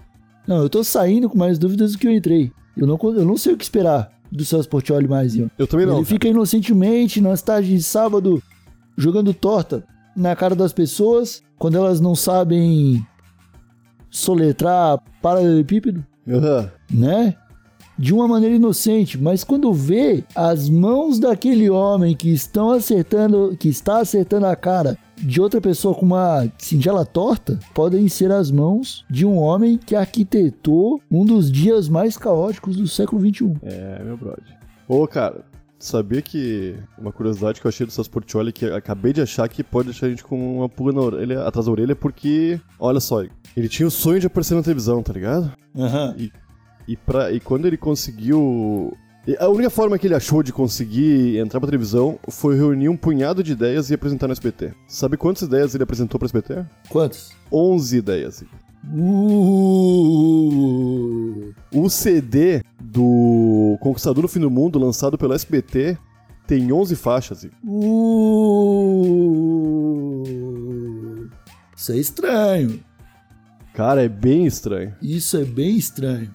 Não, 0.48 0.64
eu 0.64 0.68
tô 0.68 0.84
saindo 0.84 1.30
com 1.30 1.38
mais 1.38 1.60
dúvidas 1.60 1.92
do 1.92 2.00
que 2.00 2.08
eu 2.08 2.12
entrei. 2.12 2.52
Eu 2.76 2.88
não, 2.88 2.98
eu 3.04 3.24
não 3.24 3.38
sei 3.38 3.54
o 3.54 3.58
que 3.58 3.64
esperar 3.64 4.10
do 4.32 4.44
Celso 4.44 4.68
Portioli 4.68 5.08
mais, 5.08 5.36
Ian. 5.36 5.52
Eu 5.56 5.68
também 5.68 5.86
não. 5.86 5.98
Ele 5.98 6.06
fica 6.06 6.28
inocentemente 6.28 7.22
nas 7.22 7.44
tardes 7.44 7.70
de 7.70 7.84
sábado 7.84 8.42
jogando 8.98 9.32
torta 9.32 9.86
na 10.16 10.36
cara 10.36 10.56
das 10.56 10.74
pessoas 10.74 11.44
quando 11.56 11.78
elas 11.78 12.02
não 12.02 12.16
sabem 12.16 13.06
soletrar 14.10 14.98
paralelepípedo, 15.22 16.04
Aham. 16.28 16.72
né? 16.92 17.36
De 18.00 18.14
uma 18.14 18.30
maneira 18.30 18.56
inocente, 18.56 19.18
mas 19.18 19.44
quando 19.44 19.74
vê 19.74 20.24
as 20.34 20.70
mãos 20.70 21.20
daquele 21.20 21.70
homem 21.70 22.16
que 22.16 22.30
estão 22.30 22.72
acertando, 22.72 23.58
que 23.60 23.68
está 23.68 24.00
acertando 24.00 24.46
a 24.46 24.56
cara 24.56 24.98
de 25.18 25.42
outra 25.42 25.60
pessoa 25.60 25.94
com 25.94 26.06
uma 26.06 26.50
singela 26.58 27.06
torta, 27.06 27.60
podem 27.74 28.08
ser 28.08 28.32
as 28.32 28.50
mãos 28.50 29.06
de 29.10 29.26
um 29.26 29.36
homem 29.36 29.78
que 29.78 29.98
arquitetou 29.98 31.02
um 31.12 31.26
dos 31.26 31.52
dias 31.52 31.90
mais 31.90 32.16
caóticos 32.16 32.78
do 32.78 32.88
século 32.88 33.22
XXI. 33.22 33.58
É, 33.64 34.02
meu 34.02 34.16
brother. 34.16 34.58
Ô, 34.88 35.06
cara, 35.06 35.44
sabia 35.78 36.22
que 36.22 36.76
uma 36.98 37.12
curiosidade 37.12 37.60
que 37.60 37.68
eu 37.68 37.70
achei 37.70 37.86
do 37.86 37.92
Celso 37.92 38.10
Portioli 38.10 38.54
que 38.54 38.66
acabei 38.66 39.12
de 39.12 39.22
achar 39.22 39.48
que 39.50 39.62
pode 39.64 39.90
deixar 39.90 40.06
a 40.06 40.10
gente 40.10 40.24
com 40.24 40.60
uma 40.60 40.70
pulga 40.70 40.94
na 40.94 41.02
orelha, 41.02 41.44
atrás 41.44 41.66
da 41.66 41.72
orelha 41.72 41.96
porque, 41.96 42.60
olha 42.80 43.00
só, 43.00 43.24
ele 43.56 43.68
tinha 43.68 43.88
o 43.88 43.92
sonho 43.92 44.20
de 44.20 44.28
aparecer 44.28 44.56
na 44.56 44.64
televisão, 44.64 45.04
tá 45.04 45.14
ligado? 45.14 45.52
Aham. 45.76 46.16
E, 46.18 46.32
pra, 46.98 47.32
e 47.32 47.40
quando 47.40 47.66
ele 47.66 47.78
conseguiu. 47.78 48.96
e 49.28 49.36
A 49.40 49.48
única 49.50 49.70
forma 49.70 49.98
que 49.98 50.08
ele 50.08 50.16
achou 50.16 50.42
de 50.44 50.52
conseguir 50.54 51.38
entrar 51.38 51.60
pra 51.60 51.68
televisão 51.70 52.18
foi 52.30 52.56
reunir 52.56 52.90
um 52.90 52.98
punhado 52.98 53.44
de 53.44 53.52
ideias 53.54 53.90
e 53.90 53.94
apresentar 53.94 54.28
no 54.28 54.34
SBT. 54.34 54.74
Sabe 54.88 55.18
quantas 55.18 55.44
ideias 55.44 55.74
ele 55.76 55.84
apresentou 55.84 56.18
pro 56.20 56.26
SBT? 56.26 56.66
Quantos? 56.90 57.32
11 57.52 57.98
ideias. 57.98 58.44
Uh, 60.50 61.54
O 61.74 61.90
CD 61.90 62.64
do 62.82 63.78
Conquistador 63.82 64.22
do 64.24 64.28
Fim 64.28 64.40
do 64.40 64.50
Mundo, 64.50 64.80
lançado 64.80 65.18
pelo 65.18 65.34
SBT, 65.34 65.98
tem 66.48 66.72
11 66.72 66.96
faixas. 66.96 67.46
uh. 70.40 71.30
Isso 71.76 71.92
é 71.92 71.98
estranho. 71.98 72.80
Cara, 73.74 74.04
é 74.04 74.10
bem 74.10 74.46
estranho. 74.46 74.94
Isso 75.02 75.38
é 75.38 75.46
bem 75.46 75.78
estranho. 75.78 76.30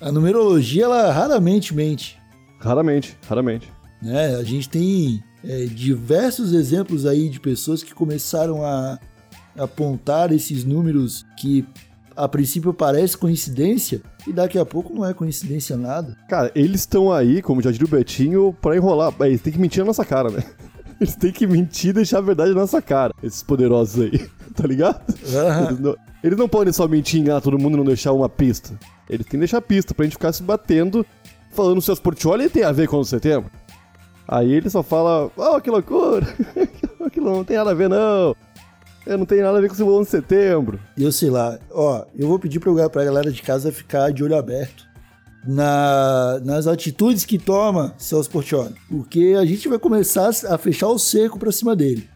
A 0.00 0.12
numerologia, 0.12 0.84
ela 0.84 1.10
raramente 1.10 1.74
mente. 1.74 2.18
Raramente, 2.60 3.16
raramente. 3.26 3.72
Né? 4.02 4.36
A 4.36 4.42
gente 4.42 4.68
tem 4.68 5.22
é, 5.42 5.64
diversos 5.64 6.52
exemplos 6.52 7.06
aí 7.06 7.28
de 7.28 7.40
pessoas 7.40 7.82
que 7.82 7.94
começaram 7.94 8.64
a 8.64 8.98
apontar 9.56 10.32
esses 10.32 10.64
números 10.64 11.24
que 11.38 11.66
a 12.14 12.28
princípio 12.28 12.72
parece 12.72 13.16
coincidência 13.16 14.02
e 14.26 14.32
daqui 14.32 14.58
a 14.58 14.64
pouco 14.64 14.92
não 14.92 15.04
é 15.04 15.12
coincidência 15.14 15.76
nada. 15.76 16.16
Cara, 16.28 16.50
eles 16.54 16.80
estão 16.80 17.12
aí, 17.12 17.40
como 17.42 17.62
já 17.62 17.70
diria 17.70 17.86
o 17.86 17.90
Betinho, 17.90 18.56
pra 18.60 18.76
enrolar. 18.76 19.14
É, 19.20 19.28
Eles 19.28 19.40
têm 19.40 19.52
que 19.52 19.58
mentir 19.58 19.80
na 19.80 19.86
nossa 19.86 20.04
cara, 20.04 20.30
né? 20.30 20.42
Eles 21.00 21.14
têm 21.14 21.32
que 21.32 21.46
mentir 21.46 21.90
e 21.90 21.94
deixar 21.94 22.18
a 22.18 22.22
verdade 22.22 22.50
na 22.50 22.60
nossa 22.60 22.80
cara, 22.80 23.12
esses 23.22 23.42
poderosos 23.42 24.02
aí, 24.02 24.28
tá 24.54 24.66
ligado? 24.66 25.02
Aham. 25.34 25.66
Eles 25.66 25.80
não, 25.80 25.96
eles 26.24 26.38
não 26.38 26.48
podem 26.48 26.72
só 26.72 26.88
mentir, 26.88 27.20
enganar 27.20 27.40
todo 27.40 27.58
mundo 27.58 27.74
e 27.74 27.76
não 27.78 27.84
deixar 27.84 28.12
uma 28.12 28.28
pista. 28.28 28.78
Eles 29.08 29.26
têm 29.26 29.32
que 29.32 29.38
deixar 29.38 29.60
pista 29.60 29.94
pra 29.94 30.04
gente 30.04 30.14
ficar 30.14 30.32
se 30.32 30.42
batendo, 30.42 31.04
falando 31.50 31.80
seus 31.82 32.00
portioli 32.00 32.48
tem 32.48 32.64
a 32.64 32.72
ver 32.72 32.88
com 32.88 32.98
o 32.98 33.04
setembro. 33.04 33.50
Aí 34.26 34.52
ele 34.52 34.68
só 34.68 34.82
fala, 34.82 35.30
oh, 35.36 35.60
que 35.60 35.70
loucura, 35.70 36.26
aquilo 37.04 37.30
não 37.30 37.44
tem 37.44 37.56
nada 37.56 37.70
a 37.70 37.74
ver 37.74 37.88
não. 37.88 38.34
Eu 39.06 39.18
não 39.18 39.24
tenho 39.24 39.44
nada 39.44 39.58
a 39.58 39.60
ver 39.60 39.68
com 39.68 39.74
esse 39.74 39.84
11 39.84 40.04
de 40.04 40.10
setembro. 40.10 40.80
Eu 40.98 41.12
sei 41.12 41.30
lá, 41.30 41.58
ó, 41.70 42.04
eu 42.18 42.26
vou 42.26 42.40
pedir 42.40 42.58
pra, 42.58 42.90
pra 42.90 43.04
galera 43.04 43.30
de 43.30 43.40
casa 43.40 43.70
ficar 43.70 44.10
de 44.12 44.24
olho 44.24 44.36
aberto 44.36 44.85
na, 45.46 46.40
nas 46.44 46.66
atitudes 46.66 47.24
que 47.24 47.38
toma 47.38 47.94
Celso 47.96 48.30
Portioli, 48.30 48.74
porque 48.88 49.36
a 49.38 49.44
gente 49.44 49.68
vai 49.68 49.78
começar 49.78 50.30
a 50.48 50.58
fechar 50.58 50.88
o 50.88 50.98
cerco 50.98 51.38
pra 51.38 51.52
cima 51.52 51.76
dele, 51.76 52.08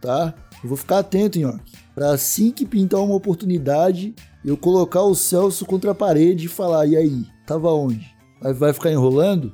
tá? 0.00 0.34
Eu 0.62 0.68
vou 0.68 0.76
ficar 0.76 0.98
atento, 0.98 1.38
Nhoque, 1.38 1.72
pra 1.94 2.12
assim 2.12 2.50
que 2.50 2.64
pintar 2.64 3.00
uma 3.00 3.14
oportunidade, 3.14 4.14
eu 4.44 4.56
colocar 4.56 5.02
o 5.02 5.14
Celso 5.14 5.66
contra 5.66 5.90
a 5.90 5.94
parede 5.94 6.46
e 6.46 6.48
falar, 6.48 6.86
e 6.86 6.96
aí, 6.96 7.24
tava 7.46 7.70
onde? 7.72 8.06
Vai, 8.40 8.52
vai 8.52 8.72
ficar 8.72 8.90
enrolando? 8.90 9.52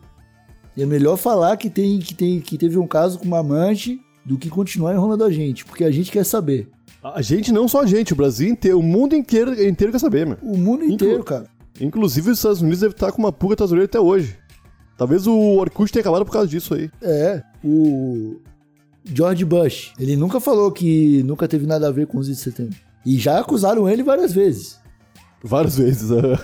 E 0.76 0.82
é 0.82 0.86
melhor 0.86 1.16
falar 1.16 1.56
que, 1.56 1.70
tem, 1.70 1.98
que, 1.98 2.14
tem, 2.14 2.40
que 2.40 2.58
teve 2.58 2.78
um 2.78 2.86
caso 2.86 3.18
com 3.18 3.24
uma 3.24 3.38
amante 3.38 4.00
do 4.24 4.36
que 4.36 4.50
continuar 4.50 4.94
enrolando 4.94 5.24
a 5.24 5.30
gente, 5.30 5.64
porque 5.64 5.84
a 5.84 5.90
gente 5.90 6.10
quer 6.10 6.24
saber. 6.24 6.68
A 7.02 7.22
gente, 7.22 7.52
não 7.52 7.68
só 7.68 7.82
a 7.82 7.86
gente, 7.86 8.12
o 8.12 8.16
Brasil 8.16 8.48
inteiro, 8.48 8.78
o 8.78 8.82
mundo 8.82 9.14
inteiro, 9.14 9.52
inteiro 9.64 9.92
quer 9.92 10.00
saber, 10.00 10.26
meu. 10.26 10.36
O 10.42 10.56
mundo 10.56 10.84
inteiro, 10.84 11.22
cara. 11.22 11.46
Inclusive 11.80 12.30
os 12.30 12.38
Estados 12.38 12.60
Unidos 12.60 12.80
deve 12.80 12.94
estar 12.94 13.12
com 13.12 13.18
uma 13.18 13.32
pulga 13.32 13.54
atrás 13.54 13.72
até 13.72 14.00
hoje. 14.00 14.36
Talvez 14.96 15.26
o 15.26 15.34
Orkut 15.34 15.92
tenha 15.92 16.00
acabado 16.00 16.24
por 16.24 16.32
causa 16.32 16.48
disso 16.48 16.74
aí. 16.74 16.90
É, 17.02 17.42
o 17.62 18.36
George 19.04 19.44
Bush, 19.44 19.92
ele 19.98 20.16
nunca 20.16 20.40
falou 20.40 20.72
que 20.72 21.22
nunca 21.22 21.46
teve 21.46 21.66
nada 21.66 21.88
a 21.88 21.92
ver 21.92 22.06
com 22.06 22.18
os 22.18 22.28
11 22.28 22.32
de 22.32 22.40
setembro. 22.40 22.76
E 23.04 23.18
já 23.18 23.38
acusaram 23.38 23.88
ele 23.88 24.02
várias 24.02 24.32
vezes. 24.32 24.78
Várias 25.44 25.76
vezes. 25.78 26.10
ah. 26.10 26.40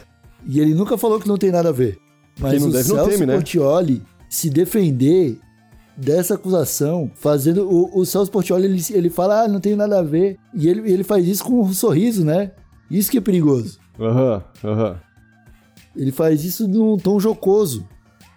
E 0.47 0.61
ele 0.61 0.75
nunca 0.75 0.99
falou 0.99 1.19
que 1.19 1.29
não 1.29 1.39
tem 1.39 1.51
nada 1.51 1.71
a 1.71 1.73
ver. 1.73 1.99
Mas 2.39 2.61
não 2.61 2.69
o 2.69 2.73
deve, 2.73 2.89
não 2.89 2.97
Celso 2.97 3.11
teme, 3.11 3.27
né? 3.27 3.35
Portioli 3.35 4.03
se 4.29 4.49
defender 4.51 5.39
dessa 5.97 6.35
acusação, 6.35 7.11
fazendo. 7.15 7.69
O, 7.69 8.01
o 8.01 8.07
Celso 8.07 8.31
Portioli 8.31 8.65
ele, 8.67 8.83
ele 8.91 9.11
fala, 9.11 9.43
ah, 9.43 9.49
não 9.49 9.61
tem 9.61 9.75
nada 9.75 9.99
a 9.99 10.03
ver. 10.03 10.39
E 10.55 10.69
ele, 10.69 10.91
ele 10.91 11.05
faz 11.05 11.27
isso 11.27 11.45
com 11.45 11.61
um 11.61 11.73
sorriso, 11.73 12.25
né? 12.25 12.53
Isso 12.91 13.11
que 13.11 13.19
é 13.19 13.21
perigoso. 13.21 13.79
Aham, 13.99 14.45
aham. 14.65 15.01
Ele 15.97 16.11
faz 16.13 16.45
isso 16.45 16.67
num 16.69 16.97
tom 16.97 17.19
jocoso. 17.21 17.87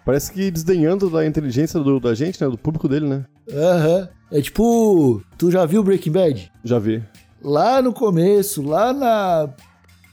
Parece 0.05 0.31
que 0.31 0.51
desdenhando 0.51 1.09
da 1.09 1.25
inteligência 1.25 1.79
do- 1.79 1.99
da 1.99 2.13
gente, 2.13 2.39
né? 2.41 2.47
Do 2.49 2.57
público 2.57 2.87
dele, 2.87 3.07
né? 3.07 3.25
Aham. 3.51 4.09
É 4.31 4.41
tipo. 4.41 5.21
Tu 5.37 5.49
já 5.51 5.65
viu 5.65 5.83
Breaking 5.83 6.11
Bad? 6.11 6.51
Já 6.63 6.79
vi. 6.79 7.03
lá 7.41 7.81
no 7.81 7.93
começo, 7.93 8.61
lá 8.61 8.91
na 8.93 9.49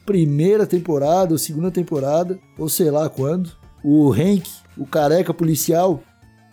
primeira 0.05 0.67
temporada 0.67 1.33
ou 1.33 1.39
segunda 1.39 1.71
temporada, 1.71 2.39
ou 2.59 2.69
sei 2.69 2.91
lá 2.91 3.09
quando, 3.09 3.51
o 3.83 4.13
Hank, 4.13 4.49
o 4.77 4.87
careca 4.87 5.33
policial, 5.33 6.03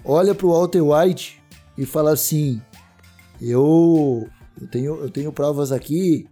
olha 0.06 0.34
pro 0.36 0.50
Walter 0.52 0.82
White 0.82 1.42
e 1.78 1.86
fala 1.86 2.12
assim: 2.14 2.62
Eu, 3.42 4.28
eu, 4.60 4.68
tenho, 4.68 4.96
eu 5.02 5.10
tenho 5.10 5.32
provas 5.32 5.72
aqui 5.72 6.28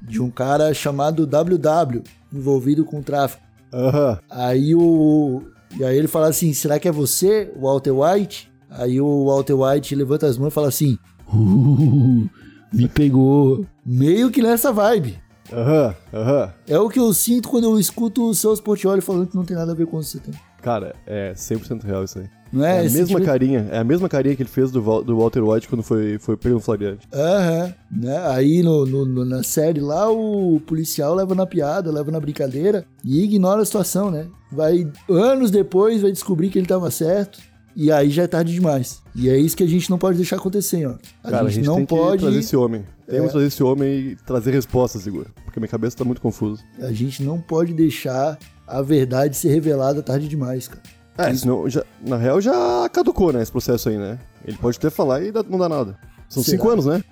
de 0.00 0.20
um 0.20 0.30
cara 0.30 0.72
chamado 0.74 1.26
WW 1.26 2.02
envolvido 2.32 2.84
com 2.84 3.02
tráfico. 3.02 3.42
Aham. 3.72 4.18
Aí 4.30 4.74
o. 4.74 5.42
E 5.78 5.84
aí 5.84 5.96
ele 5.96 6.08
fala 6.08 6.28
assim: 6.28 6.52
será 6.52 6.78
que 6.78 6.88
é 6.88 6.92
você, 6.92 7.52
Walter 7.58 7.92
White? 7.92 8.52
Aí 8.70 9.00
o 9.00 9.26
Walter 9.26 9.54
White 9.54 9.94
levanta 9.94 10.26
as 10.26 10.38
mãos 10.38 10.48
e 10.52 10.54
fala 10.54 10.68
assim: 10.68 10.98
"Uh, 11.32 12.28
me 12.72 12.88
pegou. 12.88 13.66
Meio 13.84 14.30
que 14.30 14.42
nessa 14.42 14.72
vibe. 14.72 15.20
Aham, 15.52 15.94
aham. 16.12 16.52
É 16.66 16.78
o 16.78 16.88
que 16.88 16.98
eu 16.98 17.12
sinto 17.12 17.48
quando 17.48 17.64
eu 17.64 17.78
escuto 17.78 18.28
o 18.28 18.34
Celso 18.34 18.62
Portioli 18.62 19.02
falando 19.02 19.26
que 19.26 19.36
não 19.36 19.44
tem 19.44 19.56
nada 19.56 19.72
a 19.72 19.74
ver 19.74 19.86
com 19.86 19.98
o 19.98 20.02
você 20.02 20.18
tem. 20.18 20.32
Cara, 20.62 20.94
é 21.06 21.32
100% 21.34 21.82
real 21.84 22.04
isso 22.04 22.18
aí. 22.18 22.28
Não 22.52 22.64
É, 22.64 22.76
é? 22.76 22.80
a 22.80 22.84
Esse 22.84 22.98
mesma 22.98 23.14
tipo- 23.18 23.24
carinha, 23.30 23.68
é 23.70 23.78
a 23.78 23.84
mesma 23.84 24.08
carinha 24.08 24.36
que 24.36 24.42
ele 24.42 24.48
fez 24.50 24.70
do, 24.70 24.82
Val- 24.82 25.02
do 25.02 25.16
Walter 25.16 25.40
White 25.42 25.68
quando 25.68 25.82
foi, 25.82 26.18
foi 26.18 26.36
pego 26.36 26.56
no 26.56 26.60
flagrante. 26.60 27.08
Aham. 27.12 27.72
Né? 27.90 28.18
Aí 28.28 28.62
no, 28.62 28.84
no- 28.84 29.24
na 29.24 29.42
série 29.42 29.80
lá, 29.80 30.10
o 30.10 30.60
policial 30.66 31.14
leva 31.14 31.34
na 31.34 31.46
piada, 31.46 31.90
leva 31.90 32.10
na 32.10 32.20
brincadeira 32.20 32.84
e 33.04 33.22
ignora 33.24 33.62
a 33.62 33.64
situação, 33.64 34.10
né? 34.10 34.26
Vai, 34.50 34.86
anos 35.08 35.50
depois, 35.50 36.02
vai 36.02 36.12
descobrir 36.12 36.50
que 36.50 36.58
ele 36.58 36.66
tava 36.66 36.90
certo. 36.90 37.40
E 37.74 37.90
aí 37.90 38.10
já 38.10 38.24
é 38.24 38.26
tarde 38.26 38.52
demais. 38.52 39.00
E 39.16 39.30
é 39.30 39.36
isso 39.38 39.56
que 39.56 39.62
a 39.62 39.66
gente 39.66 39.88
não 39.88 39.96
pode 39.96 40.18
deixar 40.18 40.36
acontecer, 40.36 40.84
ó. 40.86 40.96
A, 41.24 41.30
Cara, 41.30 41.44
gente, 41.44 41.46
a 41.46 41.54
gente 41.54 41.66
não 41.66 41.76
tem 41.76 41.86
que 41.86 41.94
pode. 41.94 42.20
trazer 42.22 42.38
esse 42.40 42.54
homem. 42.54 42.84
Temos 43.06 43.22
É. 43.22 43.26
que 43.28 43.32
trazer 43.32 43.46
esse 43.46 43.62
homem 43.62 43.88
e 44.10 44.16
trazer 44.26 44.50
respostas, 44.50 45.06
Igor. 45.06 45.24
Porque 45.42 45.58
minha 45.58 45.68
cabeça 45.70 45.96
tá 45.96 46.04
muito 46.04 46.20
confusa. 46.20 46.62
A 46.80 46.92
gente 46.92 47.22
não 47.22 47.40
pode 47.40 47.72
deixar 47.72 48.38
a 48.68 48.82
verdade 48.82 49.38
ser 49.38 49.48
revelada 49.48 50.02
tarde 50.02 50.28
demais, 50.28 50.68
cara. 50.68 50.82
É, 51.18 51.34
senão, 51.34 51.68
já, 51.68 51.84
na 52.04 52.16
real 52.16 52.40
já 52.40 52.88
caducou, 52.90 53.32
né, 53.32 53.42
esse 53.42 53.52
processo 53.52 53.88
aí, 53.88 53.98
né? 53.98 54.18
Ele 54.44 54.56
pode 54.56 54.78
até 54.78 54.88
falar 54.90 55.22
e 55.22 55.30
dá- 55.30 55.44
não 55.48 55.58
dá 55.58 55.68
nada. 55.68 55.98
São 56.28 56.42
Será? 56.42 56.56
cinco 56.56 56.70
anos, 56.70 56.86
né? 56.86 57.02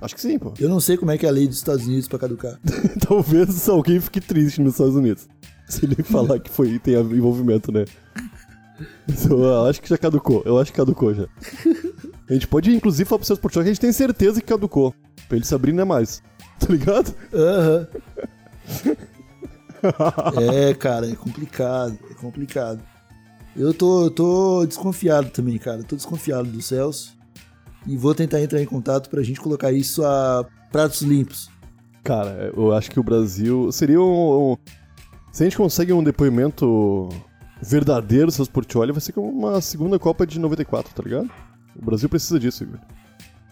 Acho 0.00 0.14
que 0.14 0.20
sim, 0.20 0.38
pô. 0.38 0.52
Eu 0.58 0.68
não 0.68 0.80
sei 0.80 0.96
como 0.96 1.10
é 1.12 1.18
que 1.18 1.26
é 1.26 1.28
a 1.28 1.32
lei 1.32 1.46
dos 1.46 1.58
Estados 1.58 1.86
Unidos 1.86 2.08
pra 2.08 2.18
caducar. 2.18 2.58
Talvez 3.06 3.68
alguém 3.68 4.00
fique 4.00 4.20
triste 4.20 4.60
nos 4.60 4.72
Estados 4.72 4.96
Unidos. 4.96 5.28
Se 5.68 5.84
ele 5.84 5.96
falar 6.02 6.40
que 6.40 6.50
foi 6.50 6.78
tem 6.78 6.94
envolvimento, 6.94 7.70
né? 7.70 7.84
Então, 9.06 9.38
eu 9.42 9.66
acho 9.66 9.80
que 9.80 9.88
já 9.88 9.96
caducou. 9.98 10.42
Eu 10.44 10.58
acho 10.58 10.72
que 10.72 10.76
caducou 10.78 11.14
já. 11.14 11.26
A 12.28 12.32
gente 12.32 12.48
pode, 12.48 12.74
inclusive, 12.74 13.06
falar 13.06 13.18
pro 13.18 13.26
seu 13.26 13.34
esportivo 13.34 13.62
que 13.62 13.68
a 13.68 13.72
gente 13.72 13.80
tem 13.80 13.92
certeza 13.92 14.40
que 14.40 14.46
caducou. 14.46 14.94
Pra 15.28 15.36
ele 15.36 15.44
se 15.44 15.54
abrir 15.54 15.70
ainda 15.72 15.84
mais. 15.84 16.22
Tá 16.58 16.66
ligado? 16.70 17.14
Aham. 17.34 17.86
é, 20.40 20.74
cara, 20.74 21.10
é 21.10 21.14
complicado. 21.14 21.98
É 22.10 22.14
complicado. 22.14 22.80
Eu 23.56 23.74
tô, 23.74 24.10
tô 24.10 24.64
desconfiado 24.66 25.30
também, 25.30 25.58
cara. 25.58 25.82
Tô 25.82 25.94
desconfiado 25.96 26.48
do 26.48 26.62
Celso. 26.62 27.14
E 27.86 27.96
vou 27.96 28.14
tentar 28.14 28.40
entrar 28.40 28.62
em 28.62 28.66
contato 28.66 29.10
pra 29.10 29.22
gente 29.22 29.40
colocar 29.40 29.72
isso 29.72 30.04
a 30.04 30.46
pratos 30.70 31.02
limpos. 31.02 31.50
Cara, 32.04 32.52
eu 32.56 32.72
acho 32.72 32.90
que 32.90 32.98
o 32.98 33.02
Brasil 33.02 33.70
seria 33.72 34.00
um. 34.00 34.52
um- 34.52 34.56
se 35.30 35.42
a 35.42 35.46
gente 35.46 35.56
consegue 35.56 35.92
um 35.92 36.02
depoimento 36.02 37.08
verdadeiro 37.62 38.26
do 38.26 38.32
Celso 38.32 38.50
Portioli, 38.50 38.92
vai 38.92 39.00
ser 39.00 39.12
como 39.12 39.28
uma 39.28 39.60
segunda 39.60 39.98
Copa 39.98 40.26
de 40.26 40.38
94, 40.38 40.94
tá 40.94 41.02
ligado? 41.02 41.30
O 41.76 41.84
Brasil 41.84 42.08
precisa 42.08 42.38
disso, 42.38 42.64
Igor. 42.64 42.78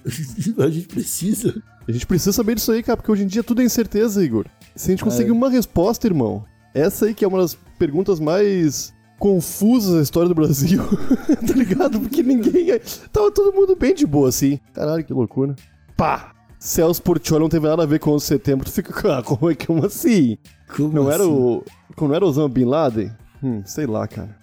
a 0.64 0.68
gente 0.70 0.88
precisa. 0.88 1.62
A 1.88 1.92
gente 1.92 2.06
precisa 2.06 2.32
saber 2.32 2.54
disso 2.54 2.72
aí, 2.72 2.82
cara, 2.82 2.96
porque 2.96 3.10
hoje 3.10 3.24
em 3.24 3.26
dia 3.26 3.42
tudo 3.42 3.62
é 3.62 3.64
incerteza, 3.64 4.22
Igor. 4.24 4.46
Se 4.74 4.90
a 4.90 4.92
gente 4.92 5.04
conseguir 5.04 5.30
uma 5.30 5.48
resposta, 5.48 6.06
irmão, 6.06 6.44
essa 6.74 7.06
aí 7.06 7.14
que 7.14 7.24
é 7.24 7.28
uma 7.28 7.38
das 7.40 7.56
perguntas 7.78 8.20
mais 8.20 8.92
confusas 9.20 9.94
da 9.96 10.02
história 10.02 10.28
do 10.30 10.34
Brasil, 10.34 10.82
tá 11.46 11.54
ligado? 11.54 12.00
Porque 12.00 12.22
ninguém. 12.22 12.80
Tava 13.12 13.30
todo 13.30 13.54
mundo 13.54 13.76
bem 13.76 13.94
de 13.94 14.06
boa, 14.06 14.30
assim. 14.30 14.58
Caralho, 14.72 15.04
que 15.04 15.12
loucura. 15.12 15.54
Pá! 15.96 16.32
Celso 16.58 17.02
Portioli 17.02 17.42
não 17.42 17.48
teve 17.48 17.68
nada 17.68 17.82
a 17.84 17.86
ver 17.86 18.00
com 18.00 18.10
o 18.10 18.14
11 18.14 18.22
de 18.24 18.28
setembro. 18.28 18.64
Tu 18.66 18.72
fica, 18.72 19.18
ah, 19.18 19.22
como 19.22 19.50
é 19.50 19.54
que 19.54 19.66
como 19.66 19.84
assim? 19.86 20.36
Como 20.74 20.92
Não 20.92 21.10
era 21.10 21.22
assim? 21.22 21.32
o. 21.32 21.62
Como 21.94 22.08
não 22.08 22.16
era 22.16 22.24
Osama 22.26 22.48
Bin 22.48 22.64
Laden? 22.64 23.12
Hum, 23.42 23.62
sei 23.64 23.86
lá, 23.86 24.08
cara. 24.08 24.36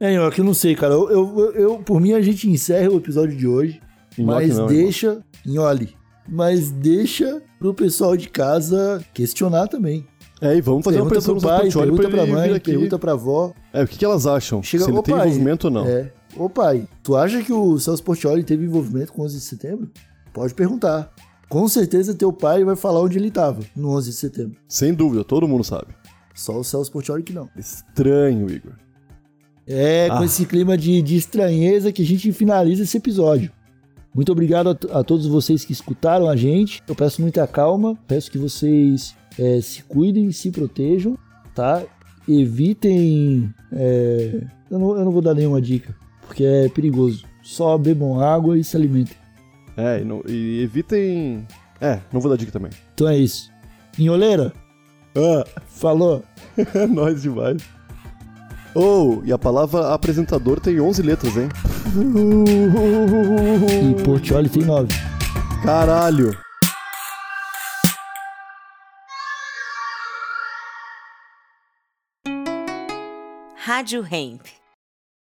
É, 0.00 0.14
eu 0.16 0.44
não 0.44 0.54
sei, 0.54 0.74
cara. 0.74 0.92
Eu, 0.94 1.10
eu, 1.10 1.52
eu- 1.54 1.78
por 1.78 2.00
mim, 2.00 2.12
a 2.12 2.20
gente 2.20 2.48
encerra 2.50 2.90
o 2.90 2.96
episódio 2.96 3.36
de 3.36 3.46
hoje. 3.46 3.80
Mas 4.18 4.56
não, 4.58 4.66
deixa. 4.66 5.20
Nhole. 5.46 5.96
Mas 6.28 6.70
deixa 6.70 7.42
pro 7.58 7.74
pessoal 7.74 8.16
de 8.16 8.28
casa 8.28 9.04
questionar 9.12 9.68
também. 9.68 10.06
É, 10.44 10.56
e 10.56 10.60
vamos 10.60 10.84
fazer 10.84 11.00
uma 11.00 11.08
pergunta 11.10 11.32
pro 11.32 11.40
pai, 11.40 11.70
pergunta 11.70 12.02
pra 12.08 12.10
pra 12.10 12.26
mãe, 12.26 12.60
pergunta 12.60 12.98
pra 12.98 13.12
avó. 13.12 13.52
É, 13.72 13.82
o 13.82 13.88
que, 13.88 13.96
que 13.98 14.04
elas 14.04 14.26
acham? 14.26 14.62
Chega, 14.62 14.84
se 14.84 14.90
ele 14.90 15.02
tem 15.02 15.14
pai, 15.14 15.26
envolvimento 15.26 15.66
ou 15.68 15.70
não. 15.72 15.86
É. 15.86 16.12
Ô 16.36 16.50
pai, 16.50 16.86
tu 17.02 17.16
acha 17.16 17.42
que 17.42 17.52
o 17.52 17.78
Celso 17.78 18.02
Portioli 18.02 18.42
teve 18.44 18.64
envolvimento 18.64 19.12
com 19.12 19.22
o 19.22 19.24
11 19.24 19.36
de 19.36 19.40
setembro? 19.42 19.90
Pode 20.32 20.52
perguntar. 20.52 21.10
Com 21.48 21.66
certeza 21.68 22.12
teu 22.14 22.32
pai 22.32 22.64
vai 22.64 22.74
falar 22.76 23.00
onde 23.00 23.16
ele 23.18 23.30
tava 23.30 23.62
no 23.76 23.90
11 23.90 24.10
de 24.10 24.16
setembro. 24.16 24.56
Sem 24.68 24.92
dúvida, 24.92 25.22
todo 25.24 25.46
mundo 25.48 25.62
sabe. 25.64 25.86
Só 26.34 26.58
o 26.58 26.64
Celso 26.64 26.90
Portioli 26.90 27.22
que 27.22 27.32
não. 27.32 27.48
Estranho, 27.56 28.50
Igor. 28.50 28.72
É 29.66 30.08
com 30.08 30.16
Ah. 30.16 30.24
esse 30.24 30.44
clima 30.44 30.76
de, 30.76 31.00
de 31.00 31.16
estranheza 31.16 31.92
que 31.92 32.02
a 32.02 32.04
gente 32.04 32.30
finaliza 32.32 32.82
esse 32.82 32.96
episódio. 32.96 33.50
Muito 34.14 34.30
obrigado 34.30 34.68
a, 34.92 34.98
a 35.00 35.04
todos 35.04 35.26
vocês 35.26 35.64
que 35.64 35.72
escutaram 35.72 36.28
a 36.28 36.36
gente. 36.36 36.82
Eu 36.86 36.94
peço 36.94 37.22
muita 37.22 37.46
calma, 37.46 37.96
peço 38.06 38.30
que 38.30 38.38
vocês 38.38 39.14
é, 39.38 39.60
se 39.60 39.82
cuidem, 39.84 40.30
se 40.32 40.50
protejam, 40.50 41.16
tá? 41.54 41.82
Evitem. 42.28 43.52
é, 43.72 44.40
eu, 44.70 44.78
não, 44.78 44.96
eu 44.98 45.04
não 45.04 45.12
vou 45.12 45.20
dar 45.22 45.34
nenhuma 45.34 45.60
dica, 45.60 45.94
porque 46.26 46.44
é 46.44 46.68
perigoso. 46.68 47.24
Só 47.42 47.76
bebam 47.76 48.20
água 48.20 48.58
e 48.58 48.64
se 48.64 48.76
alimentem. 48.76 49.16
É, 49.76 50.00
e, 50.00 50.04
não- 50.04 50.22
e 50.26 50.62
evitem. 50.62 51.46
É, 51.80 51.98
não 52.12 52.20
vou 52.20 52.30
dar 52.30 52.36
dica 52.38 52.50
também. 52.52 52.70
Então 52.94 53.08
é 53.08 53.16
isso. 53.18 53.50
Inholeira, 53.98 54.52
Ah, 55.16 55.44
falou. 55.68 56.22
é 56.74 56.86
nóis 56.86 57.22
demais. 57.22 57.62
Oh, 58.74 59.20
e 59.24 59.32
a 59.32 59.38
palavra 59.38 59.92
apresentador 59.94 60.58
tem 60.58 60.80
11 60.80 61.02
letras, 61.02 61.36
hein? 61.36 61.48
E 63.98 64.02
Portioli 64.02 64.48
tem 64.48 64.64
nove. 64.64 64.88
Caralho! 65.62 66.36
Rádio 73.66 74.02
Hemp. 74.02 74.63